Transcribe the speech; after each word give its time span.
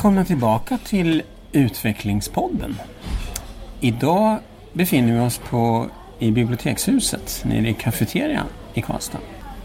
Välkomna 0.00 0.24
tillbaka 0.24 0.78
till 0.84 1.22
Utvecklingspodden. 1.52 2.76
Idag 3.80 4.38
befinner 4.72 5.12
vi 5.12 5.20
oss 5.20 5.38
på, 5.38 5.90
i 6.18 6.30
bibliotekshuset 6.30 7.42
nere 7.44 7.68
i 7.68 7.74
kafeterian 7.74 8.46
i 8.74 8.82
Karlstad. 8.82 9.18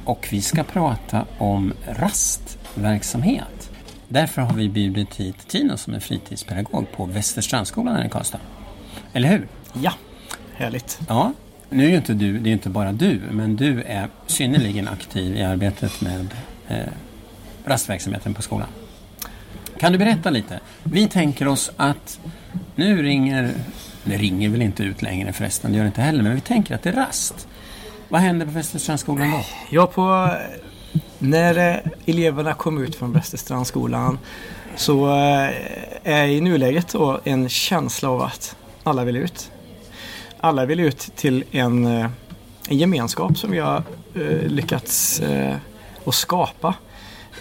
Och 0.06 0.28
vi 0.32 0.42
ska 0.42 0.64
prata 0.64 1.26
om 1.38 1.74
rastverksamhet. 1.88 3.72
Därför 4.08 4.42
har 4.42 4.54
vi 4.54 4.70
bjudit 4.70 5.16
hit 5.16 5.48
Tino 5.48 5.78
som 5.78 5.94
är 5.94 6.00
fritidspedagog 6.00 6.92
på 6.92 7.06
Västerstrandskolan 7.06 7.96
här 7.96 8.06
i 8.06 8.10
Karlstad. 8.10 8.40
Eller 9.14 9.30
hur? 9.30 9.48
Ja, 9.74 9.94
härligt. 10.56 11.00
Ja, 11.08 11.34
nu 11.70 11.86
är 11.86 11.90
ju 11.90 11.96
inte 11.96 12.14
du, 12.14 12.40
det 12.40 12.50
är 12.50 12.54
inte 12.54 12.70
bara 12.70 12.92
du, 12.92 13.22
men 13.32 13.56
du 13.56 13.82
är 13.82 14.10
synnerligen 14.28 14.88
aktiv 14.88 15.36
i 15.38 15.44
arbetet 15.44 16.02
med 16.02 16.28
eh, 16.68 16.78
rastverksamheten 17.66 18.34
på 18.34 18.42
skolan. 18.42 18.68
Kan 19.80 19.92
du 19.92 19.98
berätta 19.98 20.30
lite? 20.30 20.60
Vi 20.84 21.08
tänker 21.08 21.48
oss 21.48 21.72
att 21.78 22.20
nu 22.76 23.04
ringer, 23.04 23.54
det 24.04 24.18
ringer 24.18 24.50
väl 24.50 24.62
inte 24.62 24.84
ut 24.84 25.02
längre 25.02 25.34
förresten, 25.34 25.72
det 25.72 25.78
gör 25.78 25.84
det 25.84 25.88
inte 25.88 26.02
heller, 26.02 26.24
men 26.24 26.36
vi 26.36 26.42
tänker 26.42 26.76
att 26.76 26.84
det 26.84 26.90
är 26.90 26.94
rast. 26.94 27.48
Vad 28.10 28.22
händer 28.22 28.46
på 28.46 28.52
Västerstrandsskolan 28.52 29.32
då? 29.32 29.40
Ja, 29.70 29.88
på, 29.88 30.32
när 31.20 31.70
eh, 31.70 31.92
eleverna 32.06 32.54
kom 32.54 32.84
ut 32.84 32.96
från 32.96 33.12
Västerstrandsskolan 33.12 34.20
så 34.76 35.08
eh, 35.08 35.50
är 36.04 36.28
i 36.28 36.42
nuläget 36.42 36.88
då 36.88 37.20
en 37.24 37.50
känsla 37.50 38.10
av 38.10 38.22
att 38.22 38.56
alla 38.84 39.04
vill 39.04 39.18
ut. 39.18 39.52
Alla 40.40 40.66
vill 40.66 40.80
ut 40.80 41.12
till 41.16 41.44
en, 41.52 41.86
eh, 41.86 42.10
en 42.70 42.78
gemenskap 42.78 43.38
som 43.38 43.52
vi 43.52 43.60
har 43.60 43.84
lyckats 44.48 45.22
att 46.06 46.16
skapa 46.16 46.74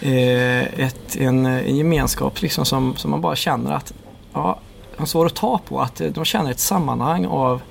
Eh, 0.01 0.79
ett, 0.79 1.15
en, 1.15 1.45
eh, 1.45 1.67
en 1.67 1.75
gemenskap 1.75 2.41
liksom 2.41 2.65
som, 2.65 2.95
som 2.95 3.11
man 3.11 3.21
bara 3.21 3.35
känner 3.35 3.71
att 3.71 3.93
ja, 4.33 4.59
de 4.97 5.07
svår 5.07 5.25
att 5.25 5.35
ta 5.35 5.57
på. 5.57 5.81
Att 5.81 6.01
eh, 6.01 6.07
de 6.07 6.25
känner 6.25 6.51
ett 6.51 6.59
sammanhang 6.59 7.25
av 7.25 7.61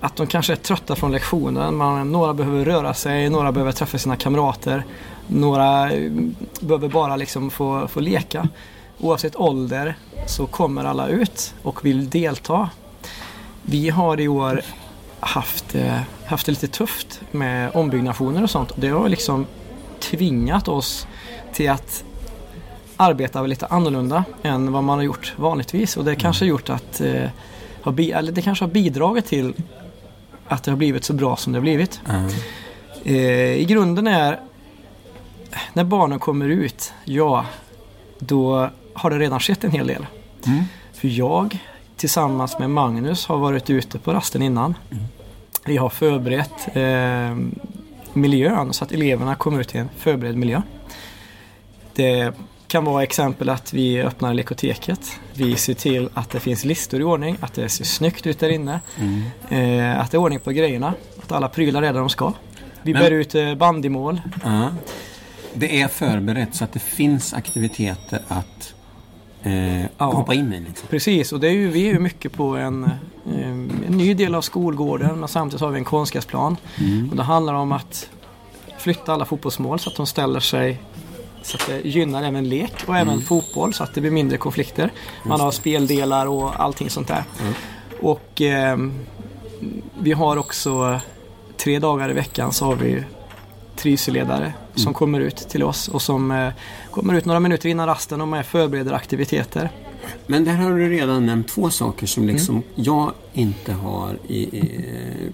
att 0.00 0.16
de 0.16 0.26
kanske 0.26 0.52
är 0.52 0.56
trötta 0.56 0.96
från 0.96 1.12
lektionen. 1.12 1.76
Man, 1.76 2.12
några 2.12 2.34
behöver 2.34 2.64
röra 2.64 2.94
sig, 2.94 3.30
några 3.30 3.52
behöver 3.52 3.72
träffa 3.72 3.98
sina 3.98 4.16
kamrater. 4.16 4.84
Några 5.26 5.90
behöver 6.60 6.88
bara 6.88 7.16
liksom 7.16 7.50
få, 7.50 7.88
få 7.88 8.00
leka. 8.00 8.48
Oavsett 9.00 9.36
ålder 9.36 9.96
så 10.26 10.46
kommer 10.46 10.84
alla 10.84 11.08
ut 11.08 11.54
och 11.62 11.84
vill 11.84 12.10
delta. 12.10 12.70
Vi 13.62 13.90
har 13.90 14.20
i 14.20 14.28
år 14.28 14.62
haft, 15.20 15.76
haft 16.26 16.46
det 16.46 16.52
lite 16.52 16.68
tufft 16.68 17.20
med 17.30 17.70
ombyggnationer 17.74 18.42
och 18.42 18.50
sånt. 18.50 18.72
Det 18.76 18.88
har 18.88 19.08
liksom 19.08 19.46
tvingat 20.10 20.68
oss 20.68 21.06
till 21.52 21.70
att 21.70 22.04
arbeta 22.96 23.42
lite 23.42 23.66
annorlunda 23.66 24.24
än 24.42 24.72
vad 24.72 24.84
man 24.84 24.98
har 24.98 25.04
gjort 25.04 25.34
vanligtvis 25.36 25.96
och 25.96 26.04
det 26.04 26.14
kanske 26.14 26.44
har 26.44 26.48
gjort 26.48 26.70
att 26.70 27.00
eh, 27.00 27.30
eller 27.86 28.32
det 28.32 28.42
kanske 28.42 28.64
har 28.64 28.70
bidragit 28.70 29.26
till 29.26 29.54
att 30.48 30.64
det 30.64 30.70
har 30.70 30.76
blivit 30.76 31.04
så 31.04 31.12
bra 31.12 31.36
som 31.36 31.52
det 31.52 31.58
har 31.58 31.62
blivit. 31.62 32.00
Mm. 32.08 32.30
Eh, 33.04 33.52
I 33.52 33.64
grunden 33.64 34.06
är 34.06 34.40
när 35.72 35.84
barnen 35.84 36.18
kommer 36.18 36.48
ut, 36.48 36.92
ja, 37.04 37.46
då 38.18 38.70
har 38.94 39.10
det 39.10 39.18
redan 39.18 39.40
skett 39.40 39.64
en 39.64 39.70
hel 39.70 39.86
del. 39.86 40.06
Mm. 40.46 40.64
För 40.92 41.08
jag 41.08 41.58
tillsammans 41.96 42.58
med 42.58 42.70
Magnus 42.70 43.26
har 43.26 43.38
varit 43.38 43.70
ute 43.70 43.98
på 43.98 44.12
rasten 44.12 44.42
innan. 44.42 44.74
Mm. 44.90 45.04
Vi 45.64 45.76
har 45.76 45.88
förberett 45.88 46.76
eh, 46.76 47.36
miljön 48.16 48.72
så 48.72 48.84
att 48.84 48.92
eleverna 48.92 49.34
kommer 49.34 49.60
ut 49.60 49.74
i 49.74 49.78
en 49.78 49.88
förberedd 49.98 50.36
miljö. 50.36 50.62
Det 51.94 52.34
kan 52.66 52.84
vara 52.84 53.02
exempel 53.02 53.48
att 53.48 53.72
vi 53.72 54.02
öppnar 54.02 54.34
lekoteket. 54.34 55.00
Vi 55.32 55.56
ser 55.56 55.74
till 55.74 56.08
att 56.14 56.30
det 56.30 56.40
finns 56.40 56.64
listor 56.64 57.00
i 57.00 57.04
ordning, 57.04 57.36
att 57.40 57.54
det 57.54 57.68
ser 57.68 57.84
snyggt 57.84 58.26
ut 58.26 58.38
där 58.38 58.48
inne. 58.48 58.80
Mm. 58.98 59.22
Eh, 59.48 60.00
att 60.00 60.10
det 60.10 60.16
är 60.16 60.18
ordning 60.18 60.40
på 60.40 60.52
grejerna, 60.52 60.94
att 61.22 61.32
alla 61.32 61.48
prylar 61.48 61.82
är 61.82 61.92
där 61.92 62.00
de 62.00 62.08
ska. 62.08 62.32
Vi 62.82 62.92
Men, 62.92 63.02
bär 63.02 63.10
ut 63.10 63.34
eh, 63.34 63.54
bandymål. 63.54 64.20
Uh, 64.46 64.68
det 65.54 65.80
är 65.80 65.88
förberett 65.88 66.54
så 66.54 66.64
att 66.64 66.72
det 66.72 66.78
finns 66.78 67.34
aktiviteter 67.34 68.20
att 68.28 68.74
eh, 69.46 69.82
ja, 69.98 70.04
hoppa 70.04 70.34
in 70.34 70.52
i. 70.52 70.60
Liksom. 70.60 70.88
Precis, 70.88 71.32
och 71.32 71.40
det 71.40 71.48
är 71.48 71.52
ju, 71.52 71.68
vi 71.68 71.88
är 71.88 71.92
ju 71.92 71.98
mycket 71.98 72.32
på 72.32 72.56
en, 72.56 72.84
eh, 72.84 73.48
en 73.48 73.66
ny 73.88 74.14
del 74.14 74.34
av 74.34 74.42
skolgården 74.42 75.20
men 75.20 75.28
samtidigt 75.28 75.60
har 75.60 75.70
vi 75.70 75.78
en 75.78 75.84
konstgräsplan. 75.84 76.56
Mm. 76.78 77.10
Och 77.10 77.16
det 77.16 77.22
handlar 77.22 77.54
om 77.54 77.72
att 77.72 78.10
flytta 78.78 79.12
alla 79.12 79.24
fotbollsmål 79.24 79.78
så 79.78 79.90
att 79.90 79.96
de 79.96 80.06
ställer 80.06 80.40
sig 80.40 80.80
så 81.42 81.56
att 81.56 81.66
det 81.66 81.88
gynnar 81.88 82.22
även 82.22 82.48
lek 82.48 82.72
och 82.86 82.96
även 82.96 83.14
mm. 83.14 83.24
fotboll 83.24 83.74
så 83.74 83.82
att 83.82 83.94
det 83.94 84.00
blir 84.00 84.10
mindre 84.10 84.38
konflikter. 84.38 84.92
Man 85.24 85.40
har 85.40 85.50
speldelar 85.50 86.26
och 86.26 86.60
allting 86.60 86.90
sånt 86.90 87.08
där. 87.08 87.24
Mm. 87.40 87.54
Och 88.00 88.42
eh, 88.42 88.78
vi 89.98 90.12
har 90.12 90.36
också 90.36 91.00
tre 91.56 91.78
dagar 91.78 92.10
i 92.10 92.12
veckan 92.12 92.52
så 92.52 92.64
har 92.64 92.74
vi 92.74 93.04
trivselledare 93.76 94.52
som 94.76 94.88
mm. 94.88 94.94
kommer 94.94 95.20
ut 95.20 95.36
till 95.36 95.62
oss 95.62 95.88
och 95.88 96.02
som 96.02 96.30
eh, 96.30 96.52
kommer 96.90 97.14
ut 97.14 97.24
några 97.24 97.40
minuter 97.40 97.68
innan 97.68 97.86
rasten 97.86 98.20
och 98.20 98.28
med 98.28 98.46
förbereder 98.46 98.92
aktiviteter. 98.92 99.70
Men 100.26 100.44
där 100.44 100.54
har 100.54 100.70
du 100.70 100.88
redan 100.88 101.26
nämnt 101.26 101.48
två 101.48 101.70
saker 101.70 102.06
som 102.06 102.26
liksom 102.26 102.54
mm. 102.54 102.68
jag 102.74 103.12
inte 103.32 103.72
har 103.72 104.18
i, 104.28 104.42
i, 104.42 105.32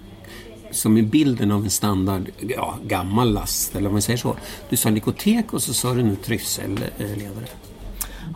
som 0.71 0.97
i 0.97 1.01
bilden 1.01 1.51
av 1.51 1.63
en 1.63 1.69
standard 1.69 2.29
ja, 2.39 2.77
gammal 2.87 3.33
last, 3.33 3.75
eller 3.75 3.87
om 3.87 3.93
man 3.93 4.01
säger 4.01 4.17
så. 4.17 4.35
Du 4.69 4.75
sa 4.75 4.89
likotek 4.89 5.53
och 5.53 5.63
så 5.63 5.73
sa 5.73 5.93
du 5.93 6.03
nu 6.03 6.15
trivselledare. 6.15 7.47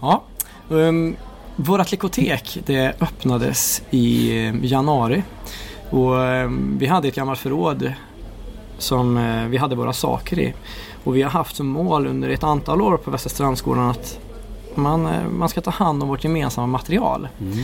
Ja, 0.02 0.24
um, 0.70 1.16
vårat 1.56 1.92
likotek 1.92 2.60
det 2.66 3.02
öppnades 3.02 3.82
i 3.90 4.32
januari 4.64 5.24
och 5.90 6.14
um, 6.14 6.78
vi 6.80 6.86
hade 6.86 7.08
ett 7.08 7.16
gammalt 7.16 7.40
förråd 7.40 7.94
som 8.78 9.18
uh, 9.18 9.48
vi 9.48 9.58
hade 9.58 9.76
våra 9.76 9.94
saker 9.94 10.40
i. 10.40 10.54
Och 11.04 11.16
vi 11.16 11.22
har 11.22 11.30
haft 11.30 11.56
som 11.56 11.68
mål 11.68 12.08
under 12.08 12.30
ett 12.30 12.44
antal 12.44 12.82
år 12.82 12.98
på 12.98 13.12
Västra 13.12 13.30
Strandskolan 13.30 13.90
att 13.90 14.20
man, 14.76 15.06
uh, 15.06 15.28
man 15.30 15.50
ska 15.50 15.62
ta 15.62 15.72
hand 15.72 16.04
om 16.04 16.10
vårt 16.10 16.24
gemensamma 16.24 16.68
material. 16.68 17.28
Mm. 17.42 17.58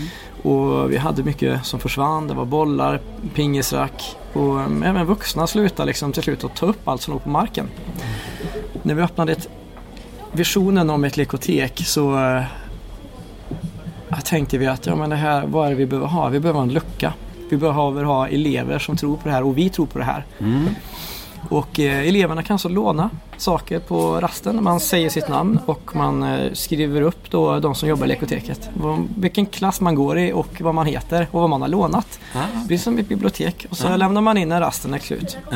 Och 0.44 0.92
vi 0.92 0.98
hade 0.98 1.24
mycket 1.24 1.66
som 1.66 1.80
försvann. 1.80 2.28
Det 2.28 2.34
var 2.34 2.46
bollar, 2.46 3.02
pingisrack 3.34 4.18
och 4.34 4.56
um, 4.56 4.84
även 4.84 5.06
vuxna 5.06 5.48
slutade 5.48 5.88
liksom 5.88 6.12
till 6.12 6.24
slut 6.24 6.44
att 6.44 6.56
ta 6.56 6.66
upp 6.66 6.88
allt 6.88 7.02
som 7.02 7.14
låg 7.14 7.24
på 7.24 7.30
marken. 7.30 7.70
Mm. 7.86 8.08
När 8.82 8.96
vi 8.96 9.02
öppnade 9.02 9.32
ett, 9.32 9.50
visionen 10.32 10.90
om 10.90 11.04
ett 11.04 11.18
lekotek 11.18 11.82
så 11.86 12.18
uh, 12.18 12.44
tänkte 14.26 14.58
vi 14.58 14.68
att 14.68 14.86
ja, 14.86 14.96
men 14.96 15.10
det 15.10 15.16
här, 15.16 15.46
vad 15.46 15.66
är 15.66 15.70
det 15.70 15.76
vi 15.76 15.86
behöver 15.86 16.08
ha? 16.08 16.30
Vi 16.30 16.40
behöver 16.40 16.62
en 16.62 16.74
lucka. 16.74 17.14
Vi 17.54 17.58
behöver 17.58 18.04
ha 18.04 18.28
elever 18.28 18.80
som 18.80 18.98
tror 18.98 19.18
på 19.18 19.28
det 19.28 19.34
här 19.34 19.44
och 19.44 19.58
vi 19.58 19.70
tror 19.70 19.86
på 19.86 20.00
det 20.00 20.06
här. 20.06 20.26
Mm. 20.40 20.70
Och 21.50 21.80
eh, 21.80 22.08
eleverna 22.08 22.44
kan 22.44 22.60
så 22.60 22.70
låna 22.70 23.10
saker 23.38 23.80
på 23.80 24.20
rasten. 24.20 24.64
Man 24.64 24.80
säger 24.80 25.10
sitt 25.10 25.30
namn 25.30 25.60
och 25.66 25.96
man 25.96 26.24
eh, 26.24 26.54
skriver 26.54 27.02
upp 27.02 27.32
då 27.32 27.60
de 27.60 27.76
som 27.76 27.90
jobbar 27.90 28.06
i 28.06 28.08
lekoteket. 28.08 28.70
Vilken 29.18 29.46
klass 29.46 29.82
man 29.82 29.96
går 29.96 30.18
i 30.18 30.32
och 30.32 30.62
vad 30.62 30.76
man 30.76 30.86
heter 30.86 31.28
och 31.32 31.42
vad 31.42 31.50
man 31.50 31.62
har 31.62 31.70
lånat. 31.70 32.20
Ah. 32.36 32.40
Det 32.62 32.68
blir 32.68 32.78
som 32.78 32.98
ett 32.98 33.08
bibliotek 33.08 33.66
och 33.70 33.78
så 33.78 33.88
ah. 33.88 33.96
lämnar 33.96 34.22
man 34.22 34.38
in 34.38 34.50
när 34.50 34.62
rasten 34.62 34.94
är 34.94 35.00
slut. 35.00 35.38
Ah. 35.52 35.56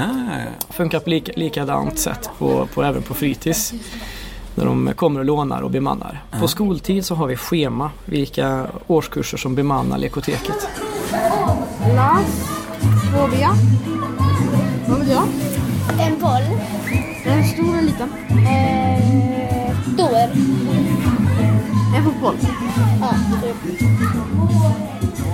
Funkar 0.69 0.99
på 0.99 1.09
lika, 1.09 1.31
likadant 1.35 1.99
sätt 1.99 2.29
på, 2.37 2.67
på, 2.73 2.83
även 2.83 3.01
på 3.01 3.13
fritids. 3.13 3.73
När 4.55 4.65
de 4.65 4.93
kommer 4.95 5.19
och 5.19 5.25
lånar 5.25 5.61
och 5.61 5.71
bemannar. 5.71 6.23
På 6.39 6.45
ah. 6.45 6.47
skoltid 6.47 7.05
så 7.05 7.15
har 7.15 7.27
vi 7.27 7.35
schema 7.35 7.91
vilka 8.05 8.67
årskurser 8.87 9.37
som 9.37 9.55
bemannar 9.55 9.97
lekoteket. 9.97 10.69
Las, 11.97 12.49
Fobia. 13.11 13.53
Vad 14.87 14.99
vill 14.99 15.09
jag? 15.09 15.27
En 15.99 16.19
boll. 16.19 16.41
En 17.25 17.47
stor 17.47 17.77
eller 17.77 17.81
liten? 17.81 18.09
Eh, 18.29 19.75
stor. 19.93 20.17
En 21.95 22.03
fotboll? 22.03 22.35
Ja, 23.01 23.13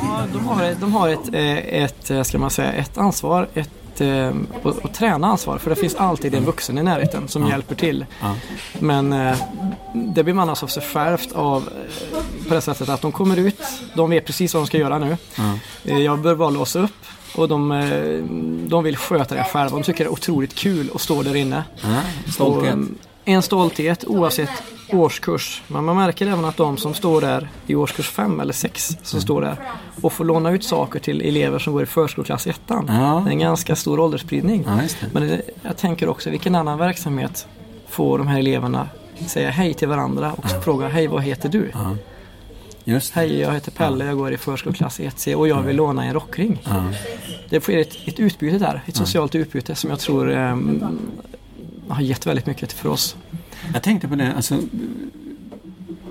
ja 0.03 0.25
de 0.33 0.47
har, 0.47 0.75
de 0.79 0.93
har 0.93 1.09
ett, 1.09 1.33
eh, 1.33 1.83
ett, 1.83 2.11
eh, 2.11 2.23
ska 2.23 2.37
man 2.39 2.49
säga, 2.49 2.71
ett 2.71 2.97
ansvar, 2.97 3.49
ett 3.53 3.82
och, 4.63 4.77
och 4.77 4.93
träna 4.93 5.27
ansvar 5.27 5.57
för 5.57 5.69
det 5.69 5.75
finns 5.75 5.95
alltid 5.95 6.35
en 6.35 6.45
vuxen 6.45 6.77
i 6.77 6.83
närheten 6.83 7.27
som 7.27 7.43
ja. 7.43 7.49
hjälper 7.49 7.75
till. 7.75 8.05
Ja. 8.21 8.35
Men 8.79 9.13
eh, 9.13 9.37
det 9.93 10.23
bemannas 10.23 10.63
alltså 10.63 10.79
av 10.79 10.81
sig 10.81 10.93
självt 10.93 11.31
av 11.31 11.69
på 12.47 12.53
det 12.53 12.61
sättet 12.61 12.89
att 12.89 13.01
de 13.01 13.11
kommer 13.11 13.37
ut, 13.39 13.61
de 13.93 14.09
vet 14.09 14.25
precis 14.25 14.53
vad 14.53 14.63
de 14.63 14.67
ska 14.67 14.77
göra 14.77 14.99
nu. 14.99 15.17
Ja. 15.83 15.97
Jag 15.97 16.19
bör 16.19 16.35
bara 16.35 16.49
låsa 16.49 16.79
upp 16.79 17.05
och 17.35 17.47
de, 17.47 17.71
eh, 17.71 18.23
de 18.69 18.83
vill 18.83 18.97
sköta 18.97 19.35
det 19.35 19.43
själva. 19.43 19.69
De 19.69 19.83
tycker 19.83 20.03
det 20.03 20.07
är 20.07 20.13
otroligt 20.13 20.55
kul 20.55 20.89
att 20.95 21.01
stå 21.01 21.23
där 21.23 21.35
inne. 21.35 21.63
Ah, 21.83 22.31
stolthet. 22.31 22.73
Och, 22.73 22.79
eh, 22.79 22.85
en 23.25 23.41
stolthet 23.41 24.05
oavsett 24.07 24.49
årskurs. 24.93 25.63
Men 25.67 25.83
man 25.83 25.95
märker 25.95 26.27
även 26.27 26.45
att 26.45 26.57
de 26.57 26.77
som 26.77 26.93
står 26.93 27.21
där 27.21 27.49
i 27.67 27.75
årskurs 27.75 28.09
5 28.09 28.39
eller 28.39 28.53
6 28.53 28.87
som 29.03 29.17
mm. 29.17 29.21
står 29.21 29.41
där 29.41 29.57
och 30.01 30.13
får 30.13 30.25
låna 30.25 30.51
ut 30.51 30.63
saker 30.63 30.99
till 30.99 31.21
elever 31.21 31.59
som 31.59 31.73
går 31.73 31.83
i 31.83 31.85
förskoleklass 31.85 32.47
1. 32.47 32.61
Ja. 32.67 32.73
Det 32.75 33.29
är 33.29 33.31
en 33.31 33.39
ganska 33.39 33.75
stor 33.75 33.99
åldersspridning. 33.99 34.63
Ja, 34.67 34.79
Men 35.11 35.27
det, 35.27 35.41
jag 35.61 35.77
tänker 35.77 36.09
också 36.09 36.29
vilken 36.29 36.55
annan 36.55 36.77
verksamhet 36.79 37.47
får 37.87 38.17
de 38.17 38.27
här 38.27 38.39
eleverna 38.39 38.89
säga 39.27 39.49
hej 39.49 39.73
till 39.73 39.87
varandra 39.87 40.33
och 40.33 40.63
fråga 40.63 40.87
hej 40.87 41.07
vad 41.07 41.23
heter 41.23 41.49
du? 41.49 41.71
Ja. 41.73 41.95
Hej 43.13 43.39
jag 43.39 43.53
heter 43.53 43.71
Pelle, 43.71 44.05
jag 44.05 44.17
går 44.17 44.33
i 44.33 44.37
förskoleklass 44.37 44.99
1C 44.99 45.35
och 45.35 45.47
jag 45.47 45.61
vill 45.61 45.75
låna 45.75 46.05
en 46.05 46.13
rockring. 46.13 46.61
Ja. 46.65 46.83
Det 47.49 47.61
sker 47.61 47.77
ett, 47.77 48.07
ett 48.07 48.19
utbyte 48.19 48.57
där, 48.57 48.81
ett 48.85 48.95
socialt 48.95 49.35
utbyte 49.35 49.75
som 49.75 49.89
jag 49.89 49.99
tror 49.99 50.31
ehm, 50.31 50.83
har 51.87 52.01
gett 52.01 52.27
väldigt 52.27 52.45
mycket 52.45 52.73
för 52.73 52.89
oss. 52.89 53.15
Jag 53.73 53.83
tänkte 53.83 54.07
på 54.07 54.15
det, 54.15 54.33
alltså 54.33 54.59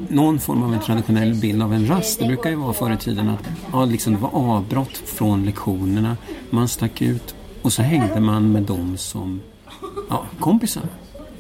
någon 0.08 0.38
form 0.38 0.62
av 0.62 0.75
en 0.75 0.81
traditionell 0.81 1.34
bild 1.34 1.62
av 1.62 1.75
en 1.75 1.87
rast. 1.87 2.19
Det 2.19 2.26
brukar 2.26 2.50
ju 2.50 2.56
vara 2.56 2.72
förr 2.72 2.93
i 2.93 2.96
tiden 2.96 3.28
att 3.28 3.49
ja, 3.72 3.84
liksom, 3.84 4.12
det 4.12 4.19
var 4.19 4.34
avbrott 4.34 4.96
från 4.96 5.44
lektionerna. 5.44 6.16
Man 6.50 6.69
stack 6.69 7.02
ut 7.02 7.34
och 7.62 7.72
så 7.72 7.82
hängde 7.82 8.20
man 8.20 8.52
med 8.52 8.62
dem 8.62 8.96
som 8.96 9.40
ja, 10.10 10.25
kompisar. 10.40 10.82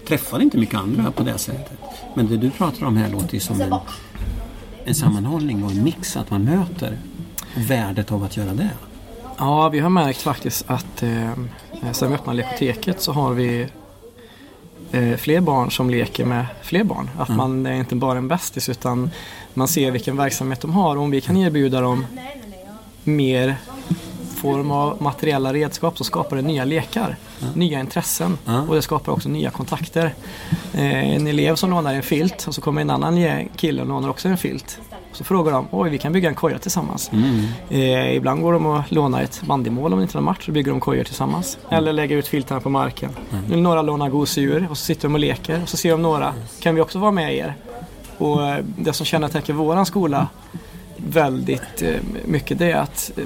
Träffade 0.08 0.44
inte 0.44 0.58
mycket 0.58 0.74
andra 0.74 1.10
på 1.10 1.22
det 1.22 1.38
sättet. 1.38 1.78
Men 2.14 2.26
det 2.28 2.36
du 2.36 2.50
pratar 2.50 2.86
om 2.86 2.96
här 2.96 3.10
låter 3.10 3.34
ju 3.34 3.40
som 3.40 3.60
en, 3.60 3.74
en 4.84 4.94
sammanhållning 4.94 5.64
och 5.64 5.70
en 5.70 5.84
mix, 5.84 6.16
att 6.16 6.30
man 6.30 6.44
möter 6.44 6.98
värdet 7.54 8.12
av 8.12 8.24
att 8.24 8.36
göra 8.36 8.54
det. 8.54 8.70
Ja, 9.38 9.68
vi 9.68 9.78
har 9.78 9.90
märkt 9.90 10.22
faktiskt 10.22 10.64
att 10.66 11.02
eh, 11.02 11.32
sen 11.92 12.08
vi 12.08 12.14
öppnade 12.14 12.36
lekoteket 12.36 13.00
så 13.00 13.12
har 13.12 13.32
vi 13.32 13.68
fler 15.18 15.40
barn 15.40 15.70
som 15.70 15.90
leker 15.90 16.24
med 16.24 16.46
fler 16.62 16.84
barn. 16.84 17.10
Att 17.18 17.28
man 17.28 17.66
är 17.66 17.74
inte 17.74 17.94
bara 17.94 18.18
en 18.18 18.28
bästis 18.28 18.68
utan 18.68 19.10
man 19.54 19.68
ser 19.68 19.90
vilken 19.90 20.16
verksamhet 20.16 20.60
de 20.60 20.72
har. 20.72 20.96
Och 20.96 21.02
om 21.02 21.10
vi 21.10 21.20
kan 21.20 21.36
erbjuda 21.36 21.80
dem 21.80 22.06
mer 23.04 23.56
form 24.36 24.70
av 24.70 25.02
materiella 25.02 25.52
redskap 25.52 25.98
så 25.98 26.04
skapar 26.04 26.36
det 26.36 26.42
nya 26.42 26.64
lekar, 26.64 27.16
nya 27.54 27.80
intressen 27.80 28.38
Ja. 28.44 28.60
och 28.62 28.74
det 28.74 28.82
skapar 28.82 29.12
också 29.12 29.28
nya 29.28 29.50
kontakter. 29.50 30.14
Eh, 30.74 31.14
en 31.14 31.26
elev 31.26 31.54
som 31.56 31.70
lånar 31.70 31.94
en 31.94 32.02
filt 32.02 32.44
och 32.48 32.54
så 32.54 32.60
kommer 32.60 32.80
en 32.80 32.90
annan 32.90 33.48
kille 33.56 33.82
och 33.82 33.88
lånar 33.88 34.08
också 34.08 34.28
en 34.28 34.38
filt. 34.38 34.78
Så 35.12 35.24
frågar 35.24 35.52
de, 35.52 35.66
oj 35.70 35.90
vi 35.90 35.98
kan 35.98 36.12
bygga 36.12 36.28
en 36.28 36.34
koja 36.34 36.58
tillsammans. 36.58 37.10
Mm. 37.12 37.44
Eh, 37.70 38.16
ibland 38.16 38.42
går 38.42 38.52
de 38.52 38.66
och 38.66 38.82
lånar 38.88 39.22
ett 39.22 39.42
bandymål 39.46 39.92
om 39.92 39.98
det 39.98 40.02
inte 40.02 40.12
är 40.12 40.16
någon 40.20 40.24
match 40.24 40.48
och 40.48 40.54
bygger 40.54 40.70
de 40.70 40.80
kojor 40.80 41.04
tillsammans. 41.04 41.58
Eller 41.70 41.92
lägger 41.92 42.16
ut 42.16 42.28
filtarna 42.28 42.60
på 42.60 42.68
marken. 42.68 43.10
Eller 43.46 43.56
Några 43.56 43.82
lånar 43.82 44.08
gosedjur 44.08 44.66
och 44.70 44.78
så 44.78 44.84
sitter 44.84 45.02
de 45.02 45.14
och 45.14 45.20
leker 45.20 45.62
och 45.62 45.68
så 45.68 45.76
ser 45.76 45.90
de 45.90 46.02
några, 46.02 46.34
kan 46.60 46.74
vi 46.74 46.80
också 46.80 46.98
vara 46.98 47.10
med 47.10 47.34
er? 47.36 47.54
Och 48.18 48.46
eh, 48.46 48.64
det 48.78 48.92
som 48.92 49.06
kännetecknar 49.06 49.54
våran 49.56 49.86
skola 49.86 50.26
väldigt 50.96 51.82
eh, 51.82 51.94
mycket 52.24 52.58
det 52.58 52.70
är 52.72 52.76
att 52.76 53.10
eh, 53.16 53.24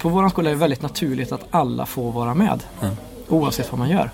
på 0.00 0.08
våran 0.08 0.30
skola 0.30 0.50
är 0.50 0.54
det 0.54 0.60
väldigt 0.60 0.82
naturligt 0.82 1.32
att 1.32 1.44
alla 1.50 1.86
får 1.86 2.12
vara 2.12 2.34
med. 2.34 2.60
Ja. 2.80 2.88
Oavsett 3.28 3.70
vad 3.72 3.78
man 3.78 3.90
gör. 3.90 4.10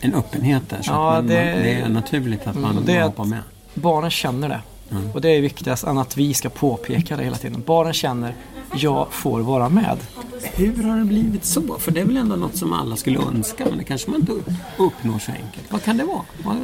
En 0.00 0.14
öppenhet 0.14 0.62
där, 0.68 0.82
så 0.82 0.90
Ja, 0.92 1.10
att 1.10 1.14
man, 1.24 1.26
det- 1.26 1.34
det, 1.62 1.72
är 1.72 1.88
naturligt 1.88 2.46
att 2.46 2.54
man 2.58 2.70
Mm, 2.70 2.84
det 2.86 3.02
hoppar 3.02 3.24
med. 3.24 3.38
Barnen 3.74 4.10
känner 4.10 4.48
det. 4.48 4.60
Mm. 4.90 5.10
Och 5.14 5.20
det 5.20 5.28
är 5.28 5.40
viktigast 5.40 5.84
än 5.84 5.98
att 5.98 6.16
vi 6.16 6.34
ska 6.34 6.48
påpeka 6.48 7.16
det 7.16 7.24
hela 7.24 7.36
tiden. 7.36 7.62
Barnen 7.66 7.92
känner, 7.92 8.34
jag 8.74 9.12
får 9.12 9.40
vara 9.40 9.68
med. 9.68 9.98
Hur 10.42 10.82
har 10.82 10.98
det 10.98 11.04
blivit 11.04 11.44
så? 11.44 11.78
För 11.78 11.92
det 11.92 12.00
är 12.00 12.04
väl 12.04 12.16
ändå 12.16 12.36
något 12.36 12.56
som 12.56 12.72
alla 12.72 12.96
skulle 12.96 13.18
önska, 13.18 13.66
men 13.68 13.78
det 13.78 13.84
kanske 13.84 14.10
man 14.10 14.20
inte 14.20 14.32
uppnår 14.76 15.18
så 15.18 15.32
enkelt. 15.32 15.72
Vad 15.72 15.82
kan 15.82 15.96
det 15.96 16.04
vara? 16.04 16.22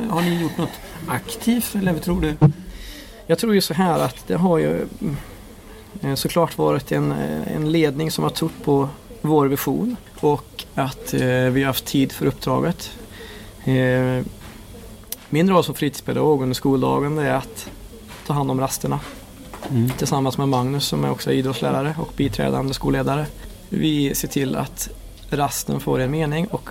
Har, 0.08 0.22
ni 0.22 0.42
gjort 0.42 0.58
något 0.58 0.80
aktivt 1.08 1.74
eller 1.74 1.92
vad 1.92 2.02
tror 2.02 2.20
du? 2.20 2.36
Jag 3.26 3.38
tror 3.38 3.54
ju 3.54 3.60
så 3.60 3.74
här 3.74 3.98
att 3.98 4.26
det 4.26 4.34
har 4.34 4.58
ju 4.58 4.86
eh, 6.00 6.14
såklart 6.14 6.58
varit 6.58 6.92
en, 6.92 7.12
eh, 7.12 7.56
en 7.56 7.72
ledning 7.72 8.10
som 8.10 8.24
har 8.24 8.30
trott 8.30 8.64
på 8.64 8.88
vår 9.22 9.46
vision 9.46 9.96
och 10.20 10.64
att 10.74 11.14
eh, 11.14 11.20
vi 11.20 11.60
har 11.60 11.66
haft 11.66 11.84
tid 11.84 12.12
för 12.12 12.26
uppdraget. 12.26 12.90
Eh, 13.64 14.24
min 15.28 15.50
roll 15.50 15.64
som 15.64 15.74
fritidspedagog 15.74 16.42
under 16.42 16.54
skoldagen 16.54 17.18
är 17.18 17.34
att 17.34 17.70
ta 18.26 18.32
hand 18.32 18.50
om 18.50 18.60
rasterna 18.60 19.00
Mm. 19.70 19.90
tillsammans 19.90 20.38
med 20.38 20.48
Magnus 20.48 20.86
som 20.86 21.04
är 21.04 21.10
också 21.10 21.32
idrottslärare 21.32 21.94
och 21.98 22.12
biträdande 22.16 22.74
skolledare. 22.74 23.26
Vi 23.68 24.14
ser 24.14 24.28
till 24.28 24.56
att 24.56 24.88
rasten 25.30 25.80
får 25.80 26.00
en 26.00 26.10
mening 26.10 26.46
och 26.46 26.70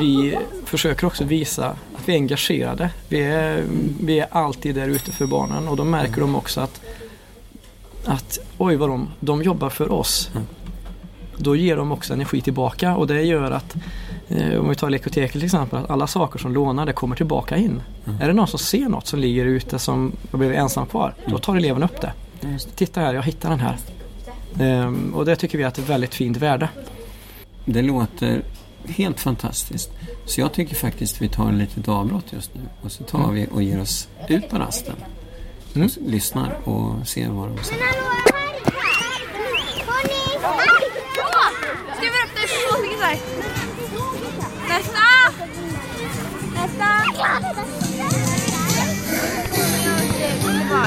vi 0.00 0.38
försöker 0.64 1.06
också 1.06 1.24
visa 1.24 1.66
att 1.66 2.08
vi 2.08 2.12
är 2.12 2.16
engagerade. 2.16 2.90
Vi 3.08 3.20
är, 3.22 3.64
vi 4.00 4.20
är 4.20 4.26
alltid 4.30 4.74
där 4.74 4.88
ute 4.88 5.12
för 5.12 5.26
barnen 5.26 5.68
och 5.68 5.76
då 5.76 5.84
märker 5.84 6.20
de 6.20 6.36
också 6.36 6.60
att, 6.60 6.80
att 8.04 8.38
oj 8.58 8.76
vad 8.76 8.88
de, 8.88 9.08
de 9.20 9.42
jobbar 9.42 9.70
för 9.70 9.92
oss. 9.92 10.30
Mm. 10.34 10.46
Då 11.36 11.56
ger 11.56 11.76
de 11.76 11.92
också 11.92 12.12
energi 12.12 12.40
tillbaka 12.40 12.96
och 12.96 13.06
det 13.06 13.22
gör 13.22 13.50
att 13.50 13.76
om 14.30 14.68
vi 14.68 14.74
tar 14.74 14.90
lekoteket 14.90 15.32
till 15.32 15.44
exempel, 15.44 15.78
att 15.78 15.90
alla 15.90 16.06
saker 16.06 16.38
som 16.38 16.52
lånade 16.52 16.92
kommer 16.92 17.16
tillbaka 17.16 17.56
in. 17.56 17.82
Mm. 18.06 18.20
Är 18.22 18.26
det 18.26 18.32
någon 18.32 18.48
som 18.48 18.58
ser 18.58 18.88
något 18.88 19.06
som 19.06 19.18
ligger 19.18 19.44
ute 19.44 19.78
som 19.78 20.12
har 20.30 20.38
blivit 20.38 20.56
ensam 20.58 20.86
kvar, 20.86 21.14
då 21.26 21.38
tar 21.38 21.56
eleven 21.56 21.82
upp 21.82 22.00
det. 22.00 22.12
Just 22.52 22.76
Titta 22.76 23.00
här, 23.00 23.14
jag 23.14 23.22
hittar 23.22 23.50
den 23.50 23.60
här. 23.60 23.76
Ehm, 24.60 25.14
och 25.14 25.24
det 25.24 25.36
tycker 25.36 25.58
vi 25.58 25.64
är 25.64 25.68
ett 25.68 25.78
väldigt 25.78 26.14
fint 26.14 26.36
värde. 26.36 26.68
Det 27.64 27.82
låter 27.82 28.42
helt 28.88 29.20
fantastiskt. 29.20 29.90
Så 30.26 30.40
jag 30.40 30.52
tycker 30.52 30.74
faktiskt 30.74 31.22
vi 31.22 31.28
tar 31.28 31.48
ett 31.48 31.54
litet 31.58 31.88
avbrott 31.88 32.24
just 32.30 32.54
nu 32.54 32.60
och 32.82 32.92
så 32.92 33.04
tar 33.04 33.32
vi 33.32 33.46
och 33.52 33.62
ger 33.62 33.80
oss 33.80 34.08
ut 34.28 34.50
på 34.50 34.56
rasten. 34.58 34.94
Mm. 35.74 35.84
Och 35.84 35.90
s- 35.90 35.98
lyssnar 36.06 36.56
och 36.68 37.06
ser 37.08 37.28
vad 37.28 37.48
de 37.48 37.64
säger. 37.64 37.82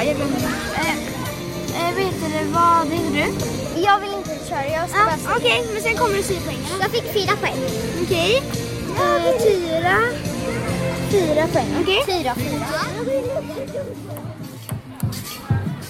Jag 0.06 0.16
glömde. 0.16 0.38
Eh, 1.76 1.96
vet 1.96 2.22
du 2.22 2.52
vad 2.52 2.88
heter 2.88 3.12
du? 3.14 3.82
Jag 3.82 4.00
vill 4.00 4.14
inte 4.14 4.50
köra, 4.50 4.66
jag 4.68 4.90
ska 4.90 5.00
bara 5.00 5.18
Ah, 5.28 5.38
Okej, 5.38 5.64
men 5.74 5.82
sen 5.84 5.98
kommer 5.98 6.16
du 6.18 6.24
säga 6.24 6.40
poängen. 6.46 6.64
Jag 6.82 6.92
fick 6.92 7.04
fyra 7.04 7.36
poäng. 7.42 7.56
Okej. 8.04 8.44
Eh, 8.98 9.40
fyra. 9.44 9.98
Fyra 11.12 11.48
poäng. 11.48 11.68
Okej. 11.82 12.04
Fyra, 12.06 12.36
fyra. 12.36 12.66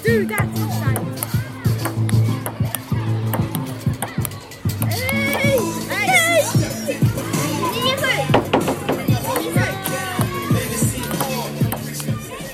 Du, 0.03 0.23
där! 0.23 0.47
Nej! 0.85 1.00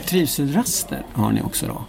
Trivselraster 0.07 1.05
har 1.13 1.31
ni 1.31 1.41
också 1.41 1.65
då? 1.65 1.85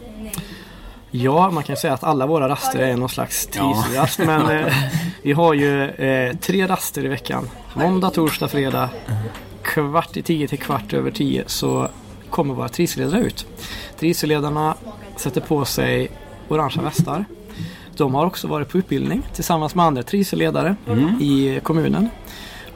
Ja, 1.11 1.51
man 1.51 1.63
kan 1.63 1.77
säga 1.77 1.95
att 1.95 2.05
alla 2.05 2.27
våra 2.27 2.49
raster 2.49 2.79
är 2.79 2.97
någon 2.97 3.09
slags 3.09 3.47
trivselrast. 3.47 4.19
Men 4.19 4.51
eh, 4.51 4.75
vi 5.23 5.33
har 5.33 5.55
ju 5.55 5.85
eh, 5.85 6.37
tre 6.37 6.67
raster 6.67 7.05
i 7.05 7.09
veckan. 7.09 7.51
Måndag, 7.75 8.11
torsdag, 8.11 8.49
fredag. 8.49 8.91
Kvart 9.63 10.17
i 10.17 10.23
tio 10.23 10.49
till 10.49 10.59
kvart 10.59 10.93
över 10.93 11.11
tio 11.11 11.45
så 11.47 11.89
kommer 12.31 12.55
våra 12.55 12.69
trivselledare 12.69 13.21
ut. 13.21 13.47
Trivselledarna 13.99 14.75
sätter 15.17 15.41
på 15.41 15.65
sig 15.65 16.11
orangea 16.49 16.83
västar. 16.83 17.25
De 17.97 18.15
har 18.15 18.27
också 18.27 18.49
varit 18.49 18.69
på 18.69 18.79
utbildning 18.79 19.23
tillsammans 19.35 19.75
med 19.75 19.85
andra 19.85 20.03
trivselledare 20.03 20.77
i 21.21 21.61
kommunen. 21.63 22.09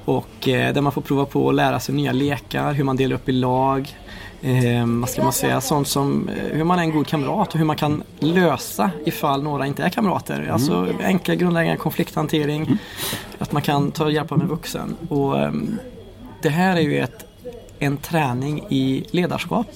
Och 0.04 0.48
eh, 0.48 0.74
där 0.74 0.80
man 0.80 0.92
får 0.92 1.02
prova 1.02 1.24
på 1.24 1.48
att 1.48 1.54
lära 1.54 1.80
sig 1.80 1.94
nya 1.94 2.12
lekar, 2.12 2.72
hur 2.72 2.84
man 2.84 2.96
delar 2.96 3.16
upp 3.16 3.28
i 3.28 3.32
lag. 3.32 3.96
Eh, 4.42 4.86
vad 4.86 5.08
ska 5.08 5.22
man 5.22 5.32
säga, 5.32 5.60
sånt 5.60 5.88
som 5.88 6.28
eh, 6.28 6.56
hur 6.56 6.64
man 6.64 6.78
är 6.78 6.82
en 6.82 6.92
god 6.92 7.06
kamrat 7.06 7.52
och 7.52 7.58
hur 7.58 7.64
man 7.64 7.76
kan 7.76 8.02
lösa 8.18 8.90
ifall 9.04 9.42
några 9.42 9.66
inte 9.66 9.82
är 9.82 9.88
kamrater. 9.88 10.50
Alltså 10.52 10.88
enkla 11.02 11.34
grundläggande 11.34 11.78
konflikthantering. 11.78 12.78
Att 13.38 13.52
man 13.52 13.62
kan 13.62 13.90
ta 13.90 14.10
hjälp 14.10 14.32
av 14.32 14.40
en 14.40 14.48
vuxen. 14.48 14.96
Och, 15.08 15.38
ehm, 15.38 15.78
det 16.42 16.48
här 16.48 16.76
är 16.76 16.80
ju 16.80 16.98
ett, 16.98 17.24
en 17.78 17.96
träning 17.96 18.64
i 18.68 19.04
ledarskap 19.10 19.66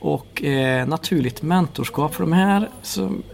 och 0.00 0.44
eh, 0.44 0.88
naturligt 0.88 1.42
mentorskap 1.42 2.14
för 2.14 2.22
de 2.22 2.32
här 2.32 2.68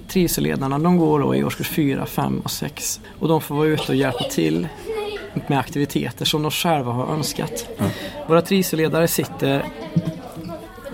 trivselledarna 0.09 0.79
de 0.79 0.97
går 0.97 1.21
då 1.21 1.35
i 1.35 1.45
årskurs 1.45 1.69
4, 1.69 2.07
5 2.07 2.41
och 2.41 2.51
6 2.51 3.01
och 3.19 3.29
de 3.29 3.41
får 3.41 3.55
vara 3.55 3.67
ute 3.67 3.93
och 3.93 3.97
hjälpa 3.97 4.25
till 4.25 4.69
med 5.47 5.59
aktiviteter 5.59 6.25
som 6.25 6.43
de 6.43 6.51
själva 6.51 6.93
har 6.93 7.07
önskat. 7.07 7.69
Våra 8.29 8.43
trivselledare 8.43 9.09
sitter 9.09 9.65